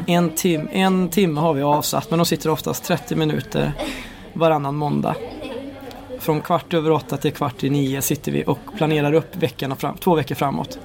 en, 0.06 0.30
tim 0.30 0.68
en 0.72 1.08
timme 1.08 1.40
har 1.40 1.54
vi 1.54 1.62
avsatt 1.62 2.10
men 2.10 2.18
de 2.18 2.26
sitter 2.26 2.50
oftast 2.50 2.84
30 2.84 3.16
minuter 3.16 3.72
varannan 4.32 4.76
måndag. 4.76 5.16
Från 6.18 6.40
kvart 6.40 6.74
över 6.74 6.90
åtta 6.90 7.16
till 7.16 7.32
kvart 7.32 7.64
i 7.64 7.70
nio 7.70 8.02
sitter 8.02 8.32
vi 8.32 8.44
och 8.46 8.58
planerar 8.76 9.12
upp 9.12 9.36
veckorna 9.36 9.76
fram, 9.76 9.96
två 9.96 10.14
veckor 10.14 10.34
framåt. 10.34 10.78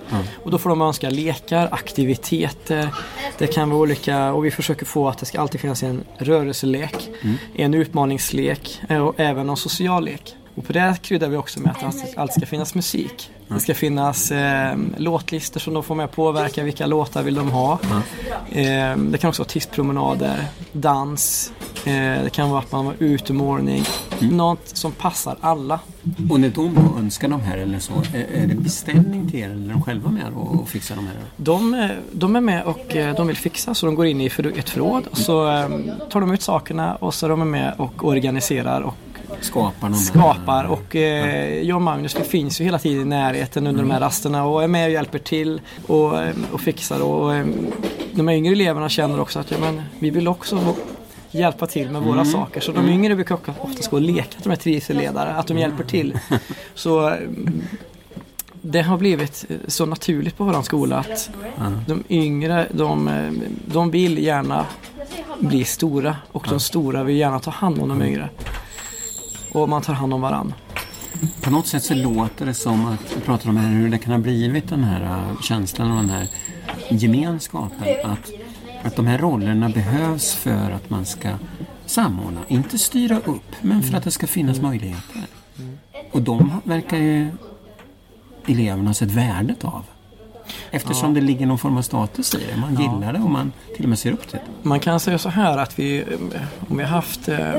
Och 0.44 0.52
då 0.52 0.58
får 0.58 0.70
de 0.70 0.82
önska 0.82 1.10
lekar, 1.10 1.68
aktiviteter, 1.72 2.90
det 3.38 3.48
kan 3.48 3.70
vara 3.70 3.82
olika 3.82 4.34
och 4.34 4.46
vi 4.46 4.52
försöker 4.52 4.86
få 4.86 5.08
att 5.08 5.18
det 5.18 5.26
ska 5.26 5.40
alltid 5.40 5.62
finnas 5.62 5.84
en 5.84 6.04
rörelselek, 6.18 7.10
en 7.56 7.74
utmaningslek 7.74 8.82
eh, 8.90 9.08
och 9.08 9.20
även 9.20 9.50
en 9.50 9.58
social 9.58 10.06
lek. 10.06 10.36
Och 10.56 10.68
på 10.68 10.74
det 10.74 10.96
kryddar 11.02 11.30
vi 11.30 11.38
också 11.38 11.60
med 11.60 11.72
att 11.72 11.80
det 11.82 12.22
alltid 12.22 12.36
ska 12.36 12.46
finnas 12.46 12.76
musik. 12.76 13.32
Det 13.48 13.60
ska 13.60 13.74
finnas 13.74 14.32
eh, 14.32 14.78
låtlistor 14.98 15.60
som 15.60 15.74
de 15.74 15.84
får 15.84 15.96
med 15.96 16.12
påverka. 16.12 16.64
Vilka 16.64 16.86
låtar 16.86 17.24
vill 17.24 17.36
de 17.36 17.52
ha? 17.52 17.80
Eh, 18.52 18.98
det 18.98 19.18
kan 19.18 19.30
också 19.30 19.42
vara 19.42 19.50
tipspromenader, 19.50 20.46
dans. 20.72 21.52
Eh, 21.86 22.24
det 22.24 22.30
kan 22.34 22.50
vara 22.50 22.60
att 22.60 22.72
man 22.72 22.86
har 22.86 22.96
utemorning. 23.00 23.84
Något 24.20 24.68
som 24.68 24.92
passar 24.92 25.38
alla. 25.42 25.80
Och 26.30 26.40
när 26.40 26.50
de 26.50 26.76
då 26.76 27.00
önskar 27.00 27.28
de 27.28 27.42
här 27.42 27.58
eller 27.58 27.80
så, 27.80 27.94
är, 28.14 28.44
är 28.44 28.48
det 28.48 28.56
beställning 28.56 29.30
till 29.32 29.40
er 29.40 29.50
eller 29.50 29.70
är 29.70 29.74
de 29.74 29.84
själva 29.84 30.12
med 30.12 30.34
och, 30.36 30.60
och 30.60 30.70
fixar 30.70 30.96
de 30.96 31.08
här? 31.08 31.16
De, 31.38 31.74
eh, 31.74 31.90
de 32.12 32.36
är 32.36 32.42
med 32.42 32.64
och 32.64 32.96
eh, 32.96 33.16
de 33.16 33.28
vill 33.28 33.38
fixa 33.38 33.74
så 33.74 33.86
de 33.86 33.96
går 33.96 34.06
in 34.06 34.22
i 34.22 34.26
ett 34.26 34.70
förråd 34.70 35.04
och 35.12 35.18
så 35.18 35.48
eh, 35.48 35.70
tar 36.10 36.22
de 36.22 36.32
ut 36.32 36.42
sakerna 36.42 36.96
och 36.96 37.14
så 37.14 37.26
är 37.26 37.30
de 37.30 37.52
med 37.52 37.74
och 37.78 38.06
organiserar 38.06 38.82
och 38.82 38.96
Skapar 39.42 39.90
här? 39.90 39.96
skapar 39.96 40.64
och 40.64 40.96
eh, 40.96 41.62
jag 41.62 41.76
och 41.76 41.82
Magnus 41.82 42.16
vi 42.20 42.24
finns 42.24 42.62
ju 42.62 42.66
hela 42.66 42.80
tiden 42.80 43.02
i 43.02 43.06
närheten 43.06 43.68
under 43.68 43.82
de 43.82 43.92
här 43.92 44.00
rasterna 44.00 44.46
och 44.46 44.64
är 44.64 44.68
med 44.68 44.86
och 44.86 44.92
hjälper 44.92 45.20
till 45.20 45.62
och, 45.88 46.24
eh, 46.24 46.36
och 46.52 46.62
fixar 46.62 47.02
och 47.02 47.36
eh, 47.36 47.46
de 48.12 48.30
yngre 48.30 48.54
eleverna 48.54 48.90
känner 48.90 49.20
också 49.20 49.40
att 49.40 49.52
ja, 49.52 49.58
men, 49.62 49.82
vi 50.00 50.10
vill 50.10 50.28
också 50.28 50.76
hjälpa 51.32 51.68
till 51.68 51.90
med 51.90 52.02
våra 52.02 52.26
saker. 52.26 52.62
Så 52.62 52.72
de 52.72 52.90
yngre 52.90 53.16
brukar 53.16 53.38
oftast 53.60 53.90
gå 53.90 53.96
och 53.96 54.02
leka 54.02 54.38
de 54.44 54.52
är 54.52 54.56
trivselledare, 54.56 55.30
att 55.30 55.48
de 55.48 55.58
hjälper 55.58 55.84
till. 55.84 56.20
Så 56.76 57.10
eh, 57.10 57.16
det 58.62 58.82
har 58.82 58.98
blivit 58.98 59.46
så 59.68 59.86
naturligt 59.86 60.38
på 60.38 60.44
våran 60.44 60.64
skola 60.64 60.98
att 60.98 61.30
de 61.88 62.04
yngre 62.10 62.68
de, 62.72 63.10
de 63.66 63.92
vill 63.92 64.18
gärna 64.18 64.66
bli 65.40 65.64
stora 65.64 66.16
och 66.32 66.46
de 66.50 66.60
stora 66.60 67.04
vill 67.04 67.18
gärna 67.18 67.40
ta 67.40 67.52
hand 67.52 67.82
om 67.82 67.90
de 67.90 68.02
yngre. 68.02 68.30
Och 69.58 69.70
man 69.70 69.82
tar 69.82 69.94
hand 69.94 70.14
om 70.14 70.22
varandra. 70.22 70.56
På 71.42 71.50
något 71.50 71.68
sätt 71.68 71.84
så 71.84 71.94
låter 71.94 72.46
det 72.46 72.54
som 72.54 72.86
att, 72.86 73.18
vi 73.18 73.22
pratar 73.22 73.50
om 73.50 73.58
här 73.58 73.70
hur 73.70 73.90
det 73.90 73.98
kan 73.98 74.12
ha 74.12 74.20
blivit 74.20 74.70
den 74.70 74.84
här 74.84 75.02
äh, 75.02 75.42
känslan 75.42 75.92
och 75.92 75.98
den 75.98 76.10
här 76.10 76.30
gemenskapen. 76.90 77.88
Att, 78.04 78.32
att 78.84 78.96
de 78.96 79.08
här 79.08 79.18
rollerna 79.18 79.70
behövs 79.70 80.34
för 80.36 80.72
att 80.72 80.90
man 80.90 81.06
ska 81.06 81.30
samordna, 81.86 82.42
inte 82.48 82.78
styra 82.78 83.20
upp, 83.20 83.56
men 83.62 83.84
för 83.84 83.98
att 83.98 84.04
det 84.04 84.12
ska 84.12 84.28
finnas 84.28 84.62
möjligheter. 84.62 85.22
Och 86.12 86.22
de 86.22 86.62
verkar 86.64 86.98
ju 86.98 87.32
eleverna 88.48 88.90
ha 88.90 88.94
sett 88.94 89.12
värdet 89.12 89.66
av. 89.66 89.84
Eftersom 90.72 91.14
det 91.14 91.22
ligger 91.22 91.46
någon 91.46 91.58
form 91.58 91.78
av 91.78 91.82
status 91.82 92.36
i 92.36 92.38
det. 92.38 92.62
Man 92.62 92.76
gillar 92.76 93.14
det 93.14 93.20
och 93.20 93.30
man 93.30 93.52
till 93.76 93.86
och 93.86 93.90
med 93.90 94.00
ser 94.00 94.12
upp 94.12 94.28
till 94.28 94.40
det. 94.40 94.70
Man 94.70 94.80
kan 94.80 95.00
säga 95.00 95.18
så 95.18 95.30
här 95.30 95.58
att 95.58 95.80
vi, 95.80 95.98
eh, 95.98 96.42
om 96.70 96.78
vi 96.78 96.84
haft, 96.84 97.28
eh, 97.28 97.56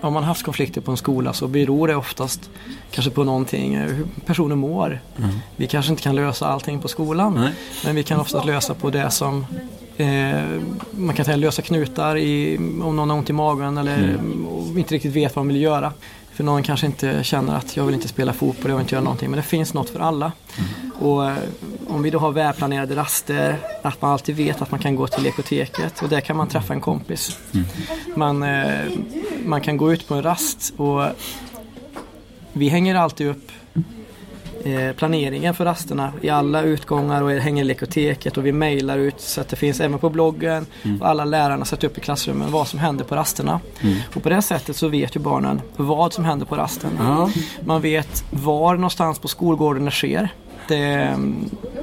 om 0.00 0.12
man 0.12 0.24
haft 0.24 0.42
konflikter 0.42 0.80
på 0.80 0.90
en 0.90 0.96
skola 0.96 1.32
så 1.32 1.46
beror 1.46 1.88
det 1.88 1.96
oftast 1.96 2.50
kanske 2.90 3.10
på 3.10 3.24
någonting, 3.24 3.74
eh, 3.74 3.86
hur 3.86 4.06
personen 4.26 4.58
mår. 4.58 5.00
Vi 5.56 5.66
kanske 5.66 5.90
inte 5.90 6.02
kan 6.02 6.16
lösa 6.16 6.46
allting 6.46 6.80
på 6.80 6.88
skolan 6.88 7.34
Nej. 7.34 7.52
men 7.84 7.94
vi 7.94 8.02
kan 8.02 8.20
oftast 8.20 8.46
lösa 8.46 8.74
på 8.74 8.90
det 8.90 9.10
som 9.10 9.46
eh, 9.96 10.60
man 10.90 11.14
kan 11.14 11.24
säga 11.24 11.36
lösa 11.36 11.62
knutar 11.62 12.16
i, 12.16 12.56
om 12.58 12.96
någon 12.96 13.10
har 13.10 13.16
ont 13.16 13.30
i 13.30 13.32
magen 13.32 13.78
eller 13.78 14.20
och 14.48 14.78
inte 14.78 14.94
riktigt 14.94 15.16
vet 15.16 15.36
vad 15.36 15.44
man 15.44 15.54
vill 15.54 15.62
göra. 15.62 15.92
För 16.32 16.44
någon 16.44 16.62
kanske 16.62 16.86
inte 16.86 17.24
känner 17.24 17.54
att 17.54 17.76
jag 17.76 17.84
vill 17.84 17.94
inte 17.94 18.08
spela 18.08 18.32
fotboll, 18.32 18.70
jag 18.70 18.76
vill 18.76 18.82
inte 18.82 18.94
göra 18.94 19.04
någonting. 19.04 19.30
Men 19.30 19.36
det 19.36 19.42
finns 19.42 19.74
något 19.74 19.90
för 19.90 20.00
alla. 20.00 20.32
Och 21.00 21.30
eh, 21.30 21.36
om 21.88 22.02
vi 22.02 22.10
då 22.10 22.18
har 22.18 22.32
välplanerade 22.32 22.96
raster, 22.96 23.56
att 23.82 24.02
man 24.02 24.10
alltid 24.10 24.36
vet 24.36 24.62
att 24.62 24.70
man 24.70 24.80
kan 24.80 24.96
gå 24.96 25.06
till 25.06 25.22
lekoteket 25.22 26.02
och 26.02 26.08
där 26.08 26.20
kan 26.20 26.36
man 26.36 26.48
träffa 26.48 26.74
en 26.74 26.80
kompis. 26.80 27.38
Man, 28.16 28.42
eh, 28.42 28.84
man 29.44 29.60
kan 29.60 29.76
gå 29.76 29.92
ut 29.92 30.08
på 30.08 30.14
en 30.14 30.22
rast 30.22 30.72
och 30.76 31.04
vi 32.52 32.68
hänger 32.68 32.94
alltid 32.94 33.26
upp 33.26 33.52
eh, 34.64 34.92
planeringen 34.96 35.54
för 35.54 35.64
rasterna 35.64 36.12
i 36.22 36.28
alla 36.28 36.62
utgångar 36.62 37.22
och 37.22 37.30
hänger 37.30 37.62
i 37.62 37.66
lekoteket 37.66 38.36
och 38.36 38.46
vi 38.46 38.52
mejlar 38.52 38.98
ut 38.98 39.20
så 39.20 39.40
att 39.40 39.48
det 39.48 39.56
finns 39.56 39.80
även 39.80 39.98
på 39.98 40.10
bloggen 40.10 40.66
och 41.00 41.08
alla 41.08 41.24
lärarna 41.24 41.64
sätter 41.64 41.88
upp 41.88 41.98
i 41.98 42.00
klassrummen 42.00 42.52
vad 42.52 42.68
som 42.68 42.78
händer 42.78 43.04
på 43.04 43.16
rasterna. 43.16 43.60
Och 44.14 44.22
på 44.22 44.28
det 44.28 44.42
sättet 44.42 44.76
så 44.76 44.88
vet 44.88 45.16
ju 45.16 45.20
barnen 45.20 45.60
vad 45.76 46.12
som 46.12 46.24
händer 46.24 46.46
på 46.46 46.56
rasten. 46.56 46.90
Man 47.64 47.80
vet 47.80 48.24
var 48.30 48.74
någonstans 48.74 49.18
på 49.18 49.28
skolgården 49.28 49.84
det 49.84 49.90
sker. 49.90 50.28
Det, 50.68 51.18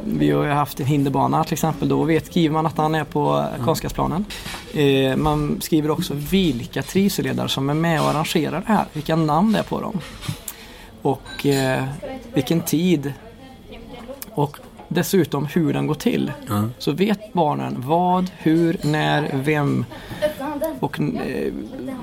vi 0.05 0.31
har 0.31 0.43
ju 0.43 0.49
haft 0.49 0.79
en 0.79 0.85
hinderbana 0.85 1.43
till 1.43 1.53
exempel. 1.53 1.89
Då 1.89 2.03
vet, 2.03 2.25
skriver 2.25 2.53
man 2.53 2.65
att 2.65 2.77
han 2.77 2.95
är 2.95 3.03
på 3.03 3.45
konstgräsplanen. 3.63 4.25
Eh, 4.73 5.15
man 5.15 5.61
skriver 5.61 5.91
också 5.91 6.13
vilka 6.13 6.81
trivselledare 6.81 7.49
som 7.49 7.69
är 7.69 7.73
med 7.73 8.01
och 8.01 8.09
arrangerar 8.09 8.63
det 8.67 8.73
här. 8.73 8.85
Vilka 8.93 9.15
namn 9.15 9.51
det 9.51 9.59
är 9.59 9.63
på 9.63 9.81
dem. 9.81 9.99
Och 11.01 11.45
eh, 11.45 11.83
vilken 12.33 12.61
tid. 12.61 13.13
Och 14.33 14.57
dessutom 14.87 15.45
hur 15.45 15.73
den 15.73 15.87
går 15.87 15.95
till. 15.95 16.31
Ja. 16.47 16.69
Så 16.77 16.91
vet 16.91 17.33
barnen 17.33 17.75
vad, 17.77 18.31
hur, 18.37 18.77
när, 18.81 19.29
vem. 19.33 19.85
Och 20.79 20.99
eh, 20.99 21.53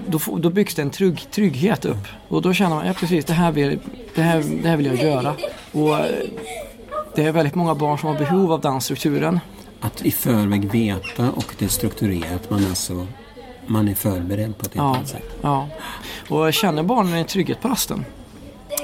då, 0.07 0.19
då 0.39 0.51
byggs 0.51 0.75
det 0.75 0.83
en 0.83 0.91
trygg, 0.91 1.31
trygghet 1.31 1.85
upp. 1.85 2.07
Och 2.29 2.43
då 2.43 2.53
känner 2.53 2.77
man, 2.77 2.87
ja 2.87 2.93
precis 2.93 3.25
det 3.25 3.33
här 3.33 3.53
vill, 3.53 3.79
det 4.15 4.23
här, 4.23 4.45
det 4.63 4.69
här 4.69 4.77
vill 4.77 4.87
jag 4.87 4.97
göra. 4.97 5.35
Och 5.73 5.99
eh, 5.99 6.07
det 7.15 7.25
är 7.25 7.33
väldigt 7.33 7.55
många 7.55 7.75
barn 7.75 7.99
som 7.99 8.09
har 8.09 8.19
behov 8.19 8.53
av 8.53 8.61
den 8.61 8.81
strukturen. 8.81 9.41
Att 9.81 10.03
i 10.03 10.11
förväg 10.11 10.71
veta 10.73 11.31
och 11.31 11.55
det 11.59 11.65
är 11.65 11.69
strukturerat. 11.69 12.51
Man, 12.51 12.67
alltså, 12.67 13.07
man 13.67 13.89
är 13.89 13.95
förberedd 13.95 14.59
på 14.59 14.67
ett 14.67 14.73
Ja, 14.75 14.83
annat 14.83 15.09
sätt. 15.09 15.23
ja. 15.41 15.69
Och 16.29 16.53
känner 16.55 16.83
barnen 16.83 17.13
en 17.15 17.25
trygghet 17.25 17.61
på 17.61 17.69
rasten, 17.69 18.05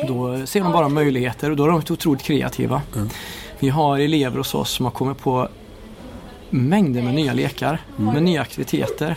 då 0.08 0.46
ser 0.46 0.60
de 0.60 0.72
bara 0.72 0.88
möjligheter 0.88 1.50
och 1.50 1.56
då 1.56 1.64
är 1.64 1.68
de 1.68 1.76
otroligt 1.92 2.22
kreativa. 2.22 2.82
Vi 3.58 3.68
har 3.68 3.98
elever 3.98 4.38
hos 4.38 4.54
oss 4.54 4.70
som 4.70 4.84
har 4.86 4.92
kommit 4.92 5.18
på 5.18 5.48
mängder 6.50 7.02
med 7.02 7.14
nya 7.14 7.32
lekar, 7.32 7.80
med 7.96 8.22
nya 8.22 8.40
aktiviteter. 8.40 9.16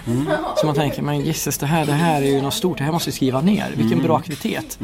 Så 0.57 0.65
man 0.65 0.75
tänker, 0.75 1.01
men 1.01 1.21
gisses 1.21 1.57
det 1.57 1.65
här, 1.65 1.85
det 1.85 1.91
här 1.91 2.21
är 2.21 2.25
ju 2.25 2.41
något 2.41 2.53
stort, 2.53 2.77
det 2.77 2.83
här 2.83 2.91
måste 2.91 3.09
vi 3.09 3.15
skriva 3.15 3.41
ner. 3.41 3.73
Vilken 3.75 4.01
bra 4.01 4.17
aktivitet. 4.17 4.79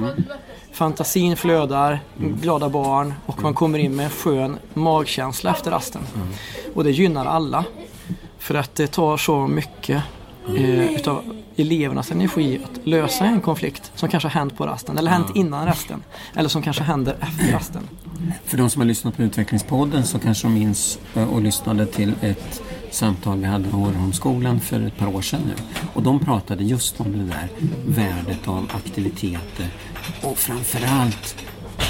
Fantasin 0.72 1.38
flödar, 1.38 2.00
glada 2.18 2.70
barn 2.70 3.14
och 3.26 3.44
man 3.44 3.54
kommer 3.54 3.80
in 3.80 3.96
med 3.96 4.06
en 4.06 4.12
skön 4.12 4.58
magkänsla 4.74 5.52
efter 5.52 5.72
rasten. 5.72 6.02
Och 6.74 6.84
det 6.84 6.92
gynnar 6.92 7.26
alla. 7.26 7.66
För 8.40 8.56
att 8.56 8.76
det 8.76 8.88
tar 8.88 9.18
så 9.18 9.48
mycket 9.48 10.04
eh, 10.56 10.94
utav 10.96 11.24
elevernas 11.56 12.12
energi 12.12 12.60
att 12.64 12.88
lösa 12.88 13.26
en 13.26 13.42
konflikt 13.42 13.92
som 13.96 14.10
kanske 14.10 14.30
har 14.30 14.34
hänt 14.40 14.58
på 14.58 14.66
rasten 14.68 14.98
eller 14.98 15.12
hänt 15.12 15.28
innan 15.36 15.66
rasten. 15.66 16.04
Eller 16.36 16.50
som 16.50 16.62
kanske 16.62 16.84
händer 16.84 17.16
efter 17.22 17.52
rasten. 17.52 17.82
För 18.46 18.58
de 18.58 18.70
som 18.70 18.82
har 18.82 18.88
lyssnat 18.88 19.18
på 19.18 19.24
Utvecklingspodden 19.24 20.06
så 20.06 20.20
kanske 20.20 20.48
de 20.48 20.54
minns 20.54 21.00
eh, 21.16 21.24
och 21.34 21.42
lyssnade 21.42 21.86
till 21.86 22.14
ett 22.22 22.62
samtal 22.92 23.38
vi 23.40 23.46
hade 23.46 23.70
på 23.70 23.78
Åreholmsskolan 23.78 24.60
för 24.60 24.82
ett 24.82 24.98
par 24.98 25.16
år 25.16 25.22
sedan 25.22 25.42
nu. 25.48 25.54
Och 25.94 26.04
de 26.04 26.20
pratade 26.20 26.64
just 26.64 27.00
om 27.00 27.12
det 27.12 27.24
där 27.24 27.48
värdet 27.88 28.48
av 28.48 28.72
aktiviteter 28.76 29.68
och 30.24 30.38
framförallt 30.38 31.36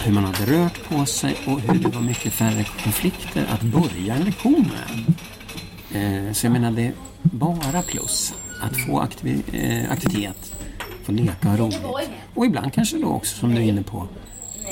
hur 0.05 0.13
man 0.13 0.25
hade 0.25 0.45
rört 0.45 0.89
på 0.89 1.05
sig 1.05 1.35
och 1.47 1.59
hur 1.59 1.79
det 1.79 1.87
var 1.95 2.01
mycket 2.01 2.33
färre 2.33 2.65
konflikter 2.83 3.45
att 3.49 3.61
börja 3.61 4.15
en 4.15 4.23
lektion 4.23 4.69
med. 5.91 6.27
Eh, 6.27 6.33
Så 6.33 6.45
jag 6.45 6.53
menar 6.53 6.71
det 6.71 6.81
är 6.87 6.93
bara 7.21 7.81
plus 7.81 8.33
att 8.61 8.77
få 8.77 9.01
aktivi- 9.01 9.43
eh, 9.83 9.91
aktivitet, 9.91 10.53
få 11.03 11.11
leka 11.11 11.51
och 11.51 11.59
roligt. 11.59 11.81
Och 12.35 12.45
ibland 12.45 12.73
kanske 12.73 12.97
då 12.97 13.07
också 13.07 13.37
som 13.37 13.55
du 13.55 13.61
är 13.61 13.65
inne 13.65 13.83
på 13.83 14.07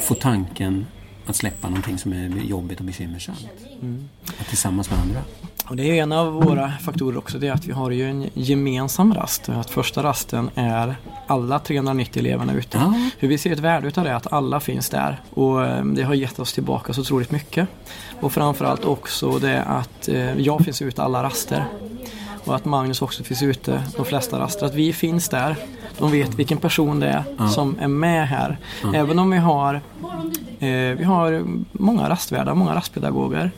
få 0.04 0.14
tanken 0.14 0.86
att 1.26 1.36
släppa 1.36 1.68
någonting 1.70 1.98
som 1.98 2.14
är 2.14 2.28
jobbigt 2.28 2.80
och 2.80 2.86
bekymmersamt. 2.86 3.48
Att 4.40 4.48
tillsammans 4.48 4.90
med 4.90 5.00
andra. 5.00 5.22
Och 5.70 5.76
det 5.76 5.84
är 5.84 6.04
en 6.04 6.12
av 6.12 6.34
våra 6.34 6.72
faktorer 6.72 7.18
också, 7.18 7.40
det 7.40 7.48
är 7.48 7.52
att 7.52 7.66
vi 7.66 7.72
har 7.72 7.92
ju 7.92 8.10
en 8.10 8.30
gemensam 8.34 9.14
rast. 9.14 9.50
Att 9.50 9.70
första 9.70 10.04
rasten 10.04 10.50
är 10.56 10.96
alla 11.28 11.60
390 11.60 12.20
eleverna 12.20 12.54
ute. 12.54 12.78
Ja. 12.78 12.94
För 13.20 13.28
vi 13.28 13.38
ser 13.38 13.52
ett 13.52 13.60
värde 13.60 13.88
utav 13.88 14.04
det, 14.04 14.16
att 14.16 14.34
alla 14.34 14.60
finns 14.60 14.90
där. 14.90 15.22
Och 15.30 15.66
eh, 15.66 15.86
det 15.86 16.04
har 16.04 16.14
gett 16.14 16.40
oss 16.40 16.54
tillbaka 16.54 16.94
så 16.94 17.02
otroligt 17.02 17.32
mycket. 17.32 17.68
Och 18.22 18.32
framförallt 18.34 18.86
också 18.86 19.40
det 19.40 19.64
att 19.64 20.08
eh, 20.08 20.40
jag 20.40 20.62
finns 20.66 20.82
ute 20.82 21.04
alla 21.04 21.24
raster. 21.24 21.66
Och 22.46 22.56
att 22.56 22.66
Magnus 22.66 23.02
också 23.02 23.24
finns 23.24 23.44
ute 23.44 23.84
de 23.96 24.06
flesta 24.06 24.40
raster. 24.40 24.66
Att 24.66 24.74
vi 24.74 24.94
finns 24.94 25.30
där. 25.30 25.56
De 25.98 26.12
vet 26.12 26.36
vilken 26.36 26.58
person 26.58 27.00
det 27.00 27.08
är 27.08 27.48
som 27.48 27.80
är 27.80 27.88
med 27.88 28.28
här. 28.28 28.58
Även 28.94 29.20
om 29.20 29.32
vi 29.32 29.38
har, 29.38 29.82
eh, 30.60 30.98
vi 30.98 31.04
har 31.04 31.44
många 31.72 32.10
rastvärdar, 32.10 32.56
många 32.56 32.76
rastpedagoger. 32.76 33.52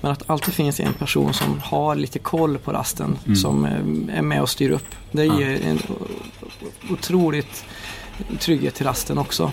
Men 0.00 0.12
att 0.12 0.30
alltid 0.30 0.54
finns 0.54 0.80
en 0.80 0.92
person 0.92 1.34
som 1.34 1.60
har 1.64 1.96
lite 1.96 2.18
koll 2.18 2.58
på 2.58 2.72
rasten. 2.72 3.18
Som 3.36 3.64
eh, 3.64 4.18
är 4.18 4.22
med 4.22 4.42
och 4.42 4.48
styr 4.48 4.70
upp. 4.70 4.94
Det 5.12 5.24
ger 5.24 5.66
en 5.66 5.78
otroligt 6.90 7.64
trygghet 8.38 8.74
till 8.74 8.86
rasten 8.86 9.18
också. 9.18 9.52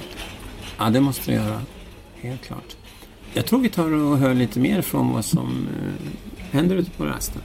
Ja, 0.78 0.90
det 0.90 1.02
måste 1.02 1.32
det 1.32 1.36
göra. 1.36 1.62
Helt 2.22 2.46
klart. 2.46 2.76
Jag 3.34 3.46
tror 3.46 3.60
vi 3.60 3.70
tar 3.70 3.94
och 3.94 4.18
hör 4.18 4.34
lite 4.34 4.60
mer 4.60 4.82
från 4.82 5.14
vad 5.14 5.26
som 5.26 5.68
eh, 5.82 6.35
händer 6.52 6.76
ute 6.76 6.92
på 6.92 7.06
rasten. 7.06 7.42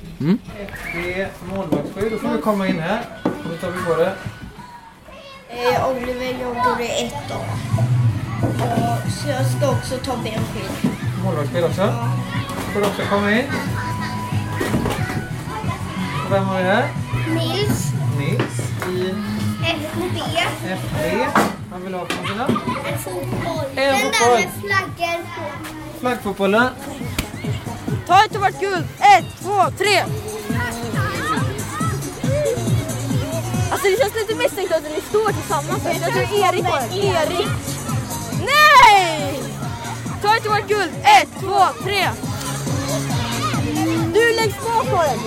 Det 0.95 1.21
är 1.23 1.28
målvaktsskydd, 1.54 2.12
då 2.12 2.19
får 2.19 2.28
du 2.28 2.38
komma 2.38 2.69
in 2.69 2.78
här. 2.80 3.00
Då 3.25 3.57
tar 3.61 3.71
vi 3.71 3.85
på 3.85 3.97
det. 3.97 4.12
Eh, 5.49 5.88
Oliver, 5.90 6.45
går 6.64 6.80
i 6.80 7.04
ett 7.07 7.30
A. 7.30 7.37
Och 8.42 9.12
så 9.12 9.28
jag 9.28 9.47
ska 9.47 9.71
också 9.71 9.97
ta 9.97 10.16
benskinn. 10.16 10.92
Målvaktsspel 11.25 11.64
också. 11.64 11.95
Får 12.73 12.80
du 12.80 12.87
också 12.87 13.02
komma 13.11 13.33
in. 13.33 13.45
Och 16.26 16.33
vem 16.33 16.45
har 16.45 16.59
vi 16.59 16.64
här? 16.64 16.88
Nils. 17.35 17.92
Nils 18.19 18.61
i 18.88 19.14
FB. 19.64 20.21
FB. 20.64 21.26
Han 21.73 21.83
vill 21.85 21.95
ha 21.95 22.07
från 22.07 22.26
sina. 22.26 22.47
Fotboll. 22.99 23.64
En 23.75 23.75
Den 23.76 23.95
fotboll. 23.99 24.12
där 24.21 24.38
med 24.40 24.50
flaggor 24.62 25.23
på. 25.23 25.99
Flaggfotbollen. 26.00 26.69
Ta 28.11 28.25
ett 28.25 28.37
vart 28.37 28.61
guld. 28.61 28.85
Ett, 29.19 29.25
två, 29.43 29.71
tre. 29.79 29.99
Alltså 33.71 33.88
det 33.88 33.99
känns 33.99 34.14
lite 34.14 34.35
misstänkt 34.35 34.73
att 34.73 34.83
ni 34.83 35.00
står 35.09 35.33
tillsammans. 35.33 35.85
Jag 35.85 36.12
tror 36.12 36.23
Erik 36.23 36.64
har. 36.64 36.81
Erik. 36.81 37.49
Nej! 38.47 39.43
Ta 40.23 40.37
ett 40.37 40.47
vart 40.47 40.69
guld. 40.69 40.90
Ett, 41.23 41.29
två, 41.40 41.61
tre. 41.85 42.09
Du 44.14 44.33
läggs 44.37 44.57
bak 44.64 44.90
på 44.90 45.02
den. 45.02 45.19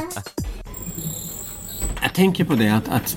Jag 2.02 2.14
tänker 2.14 2.44
på 2.44 2.54
det 2.54 2.68
att, 2.68 2.88
att 2.88 3.16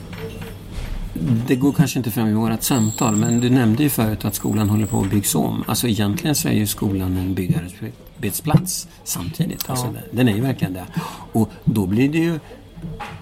det 1.47 1.55
går 1.55 1.73
kanske 1.73 1.99
inte 1.99 2.11
fram 2.11 2.27
i 2.27 2.33
vårt 2.33 2.63
samtal 2.63 3.15
men 3.15 3.39
du 3.39 3.49
nämnde 3.49 3.83
ju 3.83 3.89
förut 3.89 4.25
att 4.25 4.35
skolan 4.35 4.69
håller 4.69 4.85
på 4.85 5.01
att 5.01 5.09
byggas 5.09 5.35
om. 5.35 5.63
Alltså 5.67 5.87
egentligen 5.87 6.35
så 6.35 6.47
är 6.47 6.53
ju 6.53 6.67
skolan 6.67 7.17
en 7.17 7.33
byggarbetsplats 7.33 8.87
samtidigt. 9.03 9.69
Alltså, 9.69 9.85
Ja. 9.85 10.01
Den 10.11 10.27
är 10.27 10.35
ju 10.35 10.41
verkligen 10.41 10.73
det. 10.73 10.85
Och 11.31 11.49
då 11.63 11.85
blir 11.85 12.09
det 12.09 12.17
ju 12.17 12.39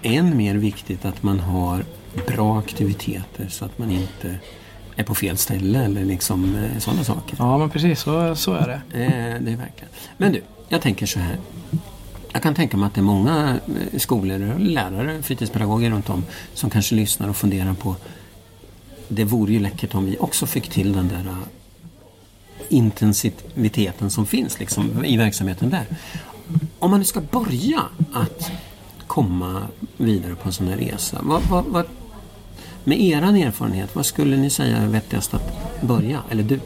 än 0.02 0.36
mer 0.36 0.54
viktigt 0.54 1.04
att 1.04 1.22
man 1.22 1.40
har 1.40 1.84
bra 2.26 2.58
aktiviteter 2.58 3.48
så 3.48 3.64
att 3.64 3.78
man 3.78 3.90
inte 3.90 4.36
är 4.96 5.04
på 5.04 5.14
fel 5.14 5.36
ställe 5.36 5.84
eller 5.84 6.04
liksom 6.04 6.54
eh, 6.56 6.78
sådana 6.78 7.04
saker. 7.04 7.36
Ja 7.38 7.58
men 7.58 7.70
precis, 7.70 8.00
så, 8.00 8.34
så 8.36 8.52
är 8.52 8.66
det. 8.68 8.98
Eh, 9.04 9.42
det 9.42 9.52
är 9.52 9.56
verkligen. 9.56 9.88
Men 10.16 10.32
du, 10.32 10.42
jag 10.68 10.82
tänker 10.82 11.06
så 11.06 11.18
här. 11.18 11.36
Jag 12.32 12.42
kan 12.42 12.54
tänka 12.54 12.76
mig 12.76 12.86
att 12.86 12.94
det 12.94 13.00
är 13.00 13.02
många 13.02 13.60
eh, 13.92 13.98
skolor, 13.98 14.58
lärare, 14.58 15.22
fritidspedagoger 15.22 15.90
runt 15.90 16.10
om 16.10 16.24
som 16.54 16.70
kanske 16.70 16.94
lyssnar 16.94 17.28
och 17.28 17.36
funderar 17.36 17.74
på 17.74 17.96
det 19.08 19.24
vore 19.24 19.52
ju 19.52 19.60
läckert 19.60 19.94
om 19.94 20.04
vi 20.04 20.16
också 20.20 20.46
fick 20.46 20.70
till 20.70 20.92
den 20.92 21.08
där 21.08 21.26
eh, 21.26 21.36
intensiteten 22.68 24.10
som 24.10 24.26
finns 24.26 24.58
liksom, 24.58 25.04
i 25.04 25.16
verksamheten 25.16 25.70
där. 25.70 25.86
Om 26.78 26.90
man 26.90 27.00
nu 27.00 27.04
ska 27.04 27.20
börja 27.20 27.82
att 28.12 28.50
komma 29.06 29.62
vidare 29.96 30.34
på 30.34 30.48
en 30.48 30.52
sån 30.52 30.68
här 30.68 30.76
resa. 30.76 31.18
Vad, 31.22 31.42
vad, 31.42 31.64
vad, 31.64 31.86
med 32.84 33.00
er 33.00 33.22
erfarenhet, 33.22 33.94
vad 33.94 34.06
skulle 34.06 34.36
ni 34.36 34.50
säga 34.50 34.76
är 34.76 34.86
vettigast 34.86 35.34
att 35.34 35.80
börja? 35.80 36.22
Eller 36.30 36.42
du? 36.42 36.60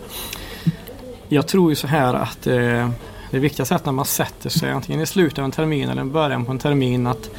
Jag 1.29 1.49
tror 1.49 1.71
ju 1.71 1.77
så 1.77 1.87
här 1.87 2.15
att 2.15 2.47
eh, 2.47 2.91
det 3.31 3.39
viktigaste 3.39 3.75
är 3.75 3.77
att 3.77 3.85
när 3.85 3.93
man 3.93 4.05
sätter 4.05 4.51
sig 4.51 4.71
antingen 4.71 5.01
i 5.01 5.07
slutet 5.07 5.39
av 5.39 5.45
en 5.45 5.51
termin 5.51 5.89
eller 5.89 6.03
i 6.03 6.05
början 6.05 6.45
på 6.45 6.53
en 6.53 6.59
termin 6.59 7.07
att 7.07 7.31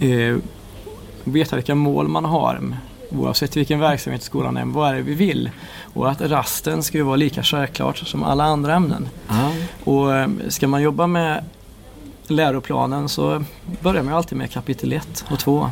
eh, 0.00 0.36
veta 1.24 1.56
vilka 1.56 1.74
mål 1.74 2.08
man 2.08 2.24
har. 2.24 2.76
Oavsett 3.10 3.56
vilken 3.56 3.80
verksamhet 3.80 4.22
skolan 4.22 4.56
är, 4.56 4.64
vad 4.64 4.90
är 4.90 4.94
det 4.94 5.02
vi 5.02 5.14
vill? 5.14 5.50
Och 5.94 6.10
att 6.10 6.20
rasten 6.20 6.82
ska 6.82 6.98
ju 6.98 7.04
vara 7.04 7.16
lika 7.16 7.42
självklart 7.42 7.98
som 7.98 8.22
alla 8.22 8.44
andra 8.44 8.74
ämnen. 8.74 9.08
Ja. 9.28 9.52
Och 9.84 10.16
eh, 10.16 10.28
ska 10.48 10.68
man 10.68 10.82
jobba 10.82 11.06
med 11.06 11.44
läroplanen 12.26 13.08
så 13.08 13.44
börjar 13.82 14.02
man 14.02 14.14
alltid 14.14 14.38
med 14.38 14.50
kapitel 14.50 14.92
1 14.92 15.24
och 15.30 15.38
2. 15.38 15.70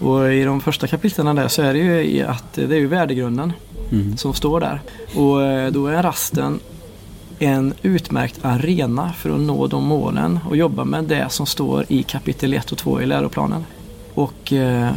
Och 0.00 0.32
i 0.32 0.44
de 0.44 0.60
första 0.60 0.86
kapitlen 0.86 1.36
där 1.36 1.48
så 1.48 1.62
är 1.62 1.72
det 1.74 1.78
ju 1.78 2.22
att 2.26 2.52
det 2.54 2.62
är 2.62 2.78
ju 2.80 2.86
värdegrunden 2.86 3.52
Mm. 3.92 4.16
som 4.16 4.34
står 4.34 4.60
där. 4.60 4.80
Och 5.14 5.42
eh, 5.42 5.70
då 5.72 5.86
är 5.86 6.02
rasten 6.02 6.60
en 7.38 7.74
utmärkt 7.82 8.44
arena 8.44 9.12
för 9.12 9.30
att 9.30 9.40
nå 9.40 9.66
de 9.66 9.84
målen 9.84 10.38
och 10.48 10.56
jobba 10.56 10.84
med 10.84 11.04
det 11.04 11.26
som 11.30 11.46
står 11.46 11.84
i 11.88 12.02
kapitel 12.02 12.54
1 12.54 12.72
och 12.72 12.78
2 12.78 13.00
i 13.00 13.06
läroplanen. 13.06 13.64
Och 14.14 14.52
eh, 14.52 14.90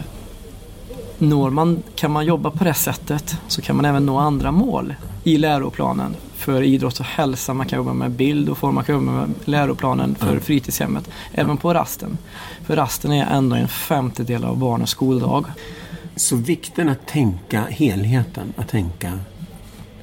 når 1.18 1.50
man, 1.50 1.84
kan 1.96 2.12
man 2.12 2.26
jobba 2.26 2.52
på 2.52 2.64
det 2.64 2.74
sättet 2.74 3.38
så 3.48 3.62
kan 3.62 3.76
man 3.76 3.86
även 3.86 4.06
nå 4.06 4.18
andra 4.18 4.52
mål 4.52 4.96
i 5.24 5.38
läroplanen 5.38 6.16
för 6.36 6.62
idrott 6.62 7.00
och 7.00 7.06
hälsa. 7.06 7.54
Man 7.54 7.66
kan 7.68 7.78
jobba 7.78 7.94
med 7.94 8.12
bild 8.12 8.50
och 8.50 8.58
form, 8.58 8.76
man 8.76 8.84
kan 8.84 8.96
jobba 8.96 9.12
med 9.12 9.30
läroplanen 9.46 10.16
för 10.16 10.28
Mm. 10.28 10.42
fritidshemmet. 10.42 11.10
Även 11.34 11.58
på 11.58 11.74
rasten. 11.74 12.18
För 12.66 12.76
rasten 12.76 13.12
är 13.12 13.26
ändå 13.26 13.56
en 13.56 13.68
femtedel 13.68 14.44
av 14.46 14.58
barnens 14.58 14.90
skoldag. 14.90 15.46
Så 16.16 16.36
vikten 16.36 16.90
att 16.90 17.08
tänka 17.08 17.64
helheten, 17.70 18.54
att 18.58 18.68
tänka 18.68 19.20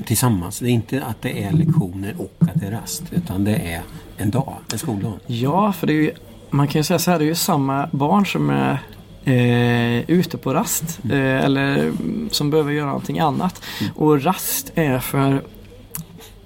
tillsammans. 0.06 0.58
Det 0.58 0.66
är 0.66 0.70
inte 0.70 1.04
att 1.04 1.22
det 1.22 1.42
är 1.42 1.52
lektioner 1.52 2.14
och 2.18 2.48
att 2.48 2.60
det 2.60 2.66
är 2.66 2.70
rast, 2.70 3.02
utan 3.10 3.44
det 3.44 3.56
är 3.56 3.82
en 4.16 4.30
dag, 4.30 4.54
en 4.72 4.78
skoldag. 4.78 5.12
Ja, 5.26 5.72
för 5.72 5.86
det 5.86 5.92
är 5.92 6.02
ju, 6.02 6.10
man 6.50 6.68
kan 6.68 6.78
ju 6.78 6.84
säga 6.84 6.98
så 6.98 7.10
här, 7.10 7.18
det 7.18 7.24
är 7.24 7.26
ju 7.26 7.34
samma 7.34 7.88
barn 7.92 8.26
som 8.26 8.50
är 8.50 8.78
eh, 9.24 10.10
ute 10.10 10.38
på 10.38 10.54
rast 10.54 11.00
eh, 11.04 11.44
eller 11.44 11.78
mm, 11.78 12.28
som 12.32 12.50
behöver 12.50 12.72
göra 12.72 12.86
någonting 12.86 13.18
annat. 13.18 13.62
Och 13.94 14.22
rast 14.22 14.72
är 14.74 14.98
för 14.98 15.42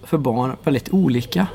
för 0.08 0.18
barn 0.18 0.56
väldigt 0.64 0.88
olika. 0.92 1.46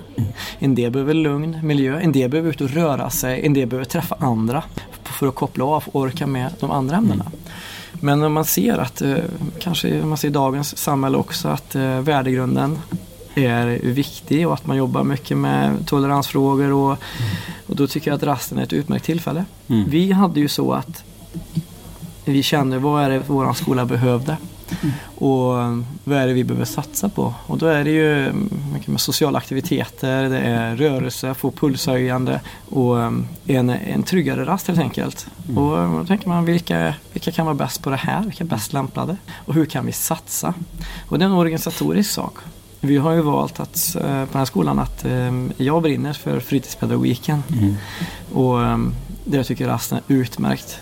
En 0.59 0.75
del 0.75 0.91
behöver 0.91 1.13
lugn 1.13 1.59
miljö, 1.63 1.99
en 1.99 2.11
del 2.11 2.29
behöver 2.29 2.49
ut 2.49 2.61
och 2.61 2.69
röra 2.69 3.09
sig, 3.09 3.45
en 3.45 3.53
del 3.53 3.67
behöver 3.67 3.85
träffa 3.85 4.15
andra 4.19 4.63
för 5.03 5.27
att 5.27 5.35
koppla 5.35 5.65
av 5.65 5.83
och 5.87 6.01
orka 6.01 6.27
med 6.27 6.53
de 6.59 6.71
andra 6.71 6.95
ämnena. 6.95 7.25
Men 8.03 8.23
om 8.23 8.33
man 8.33 8.45
ser 8.45 8.77
att, 8.77 9.01
eh, 9.01 9.17
kanske 9.59 10.05
man 10.05 10.17
ser 10.17 10.27
i 10.27 10.31
dagens 10.31 10.77
samhälle 10.77 11.17
också, 11.17 11.47
att 11.47 11.75
eh, 11.75 11.99
värdegrunden 11.99 12.79
är 13.35 13.65
viktig 13.83 14.47
och 14.47 14.53
att 14.53 14.65
man 14.65 14.77
jobbar 14.77 15.03
mycket 15.03 15.37
med 15.37 15.87
toleransfrågor 15.87 16.71
och, 16.71 16.97
och 17.67 17.75
då 17.75 17.87
tycker 17.87 18.11
jag 18.11 18.15
att 18.15 18.23
rasten 18.23 18.57
är 18.57 18.63
ett 18.63 18.73
utmärkt 18.73 19.05
tillfälle. 19.05 19.45
Mm. 19.67 19.89
Vi 19.89 20.11
hade 20.11 20.39
ju 20.39 20.47
så 20.47 20.73
att 20.73 21.03
vi 22.25 22.43
kände 22.43 22.79
vad 22.79 23.03
är 23.03 23.09
det 23.09 23.21
vår 23.27 23.53
skola 23.53 23.85
behövde 23.85 24.37
och 25.15 25.53
vad 26.03 26.17
är 26.17 26.27
det 26.27 26.33
vi 26.33 26.43
behöver 26.43 26.65
satsa 26.65 27.09
på? 27.09 27.33
Och 27.47 27.57
då 27.57 27.65
är 27.65 27.83
det 27.83 27.91
ju 27.91 28.29
mm, 28.29 28.97
sociala 28.97 29.37
aktiviteter, 29.37 30.29
det 30.29 30.37
är 30.37 30.75
rörelse, 30.75 31.33
få 31.33 31.51
pulshöjande 31.51 32.41
och 32.69 33.01
eh, 33.01 33.11
en, 33.47 33.69
en 33.69 34.03
tryggare 34.03 34.45
rast 34.45 34.67
helt 34.67 34.79
enkelt. 34.79 35.27
Och 35.55 35.79
eh, 35.79 35.97
då 35.97 36.05
tänker 36.05 36.29
man 36.29 36.45
vilka, 36.45 36.95
vilka 37.13 37.31
kan 37.31 37.45
vara 37.45 37.55
bäst 37.55 37.83
på 37.83 37.89
det 37.89 37.95
här? 37.95 38.23
Vilka 38.23 38.43
är 38.43 38.47
bäst 38.47 38.73
lämpade? 38.73 39.17
Och 39.45 39.53
hur 39.53 39.65
kan 39.65 39.85
vi 39.85 39.91
satsa? 39.91 40.53
Och 41.07 41.19
det 41.19 41.25
är 41.25 41.29
en 41.29 41.35
organisatorisk 41.35 42.11
sak. 42.11 42.33
Vi 42.81 42.97
har 42.97 43.11
ju 43.11 43.21
valt 43.21 43.59
att, 43.59 43.95
eh, 43.95 44.01
på 44.01 44.07
den 44.07 44.37
här 44.37 44.45
skolan 44.45 44.79
att 44.79 45.05
eh, 45.05 45.31
jag 45.57 45.81
brinner 45.81 46.13
för 46.13 46.39
fritidspedagogiken. 46.39 47.43
Mm. 47.51 47.75
Och 48.33 48.59
det 49.25 49.37
jag 49.37 49.45
tycker 49.45 49.67
rasten 49.67 49.97
är 49.97 50.13
utmärkt 50.13 50.79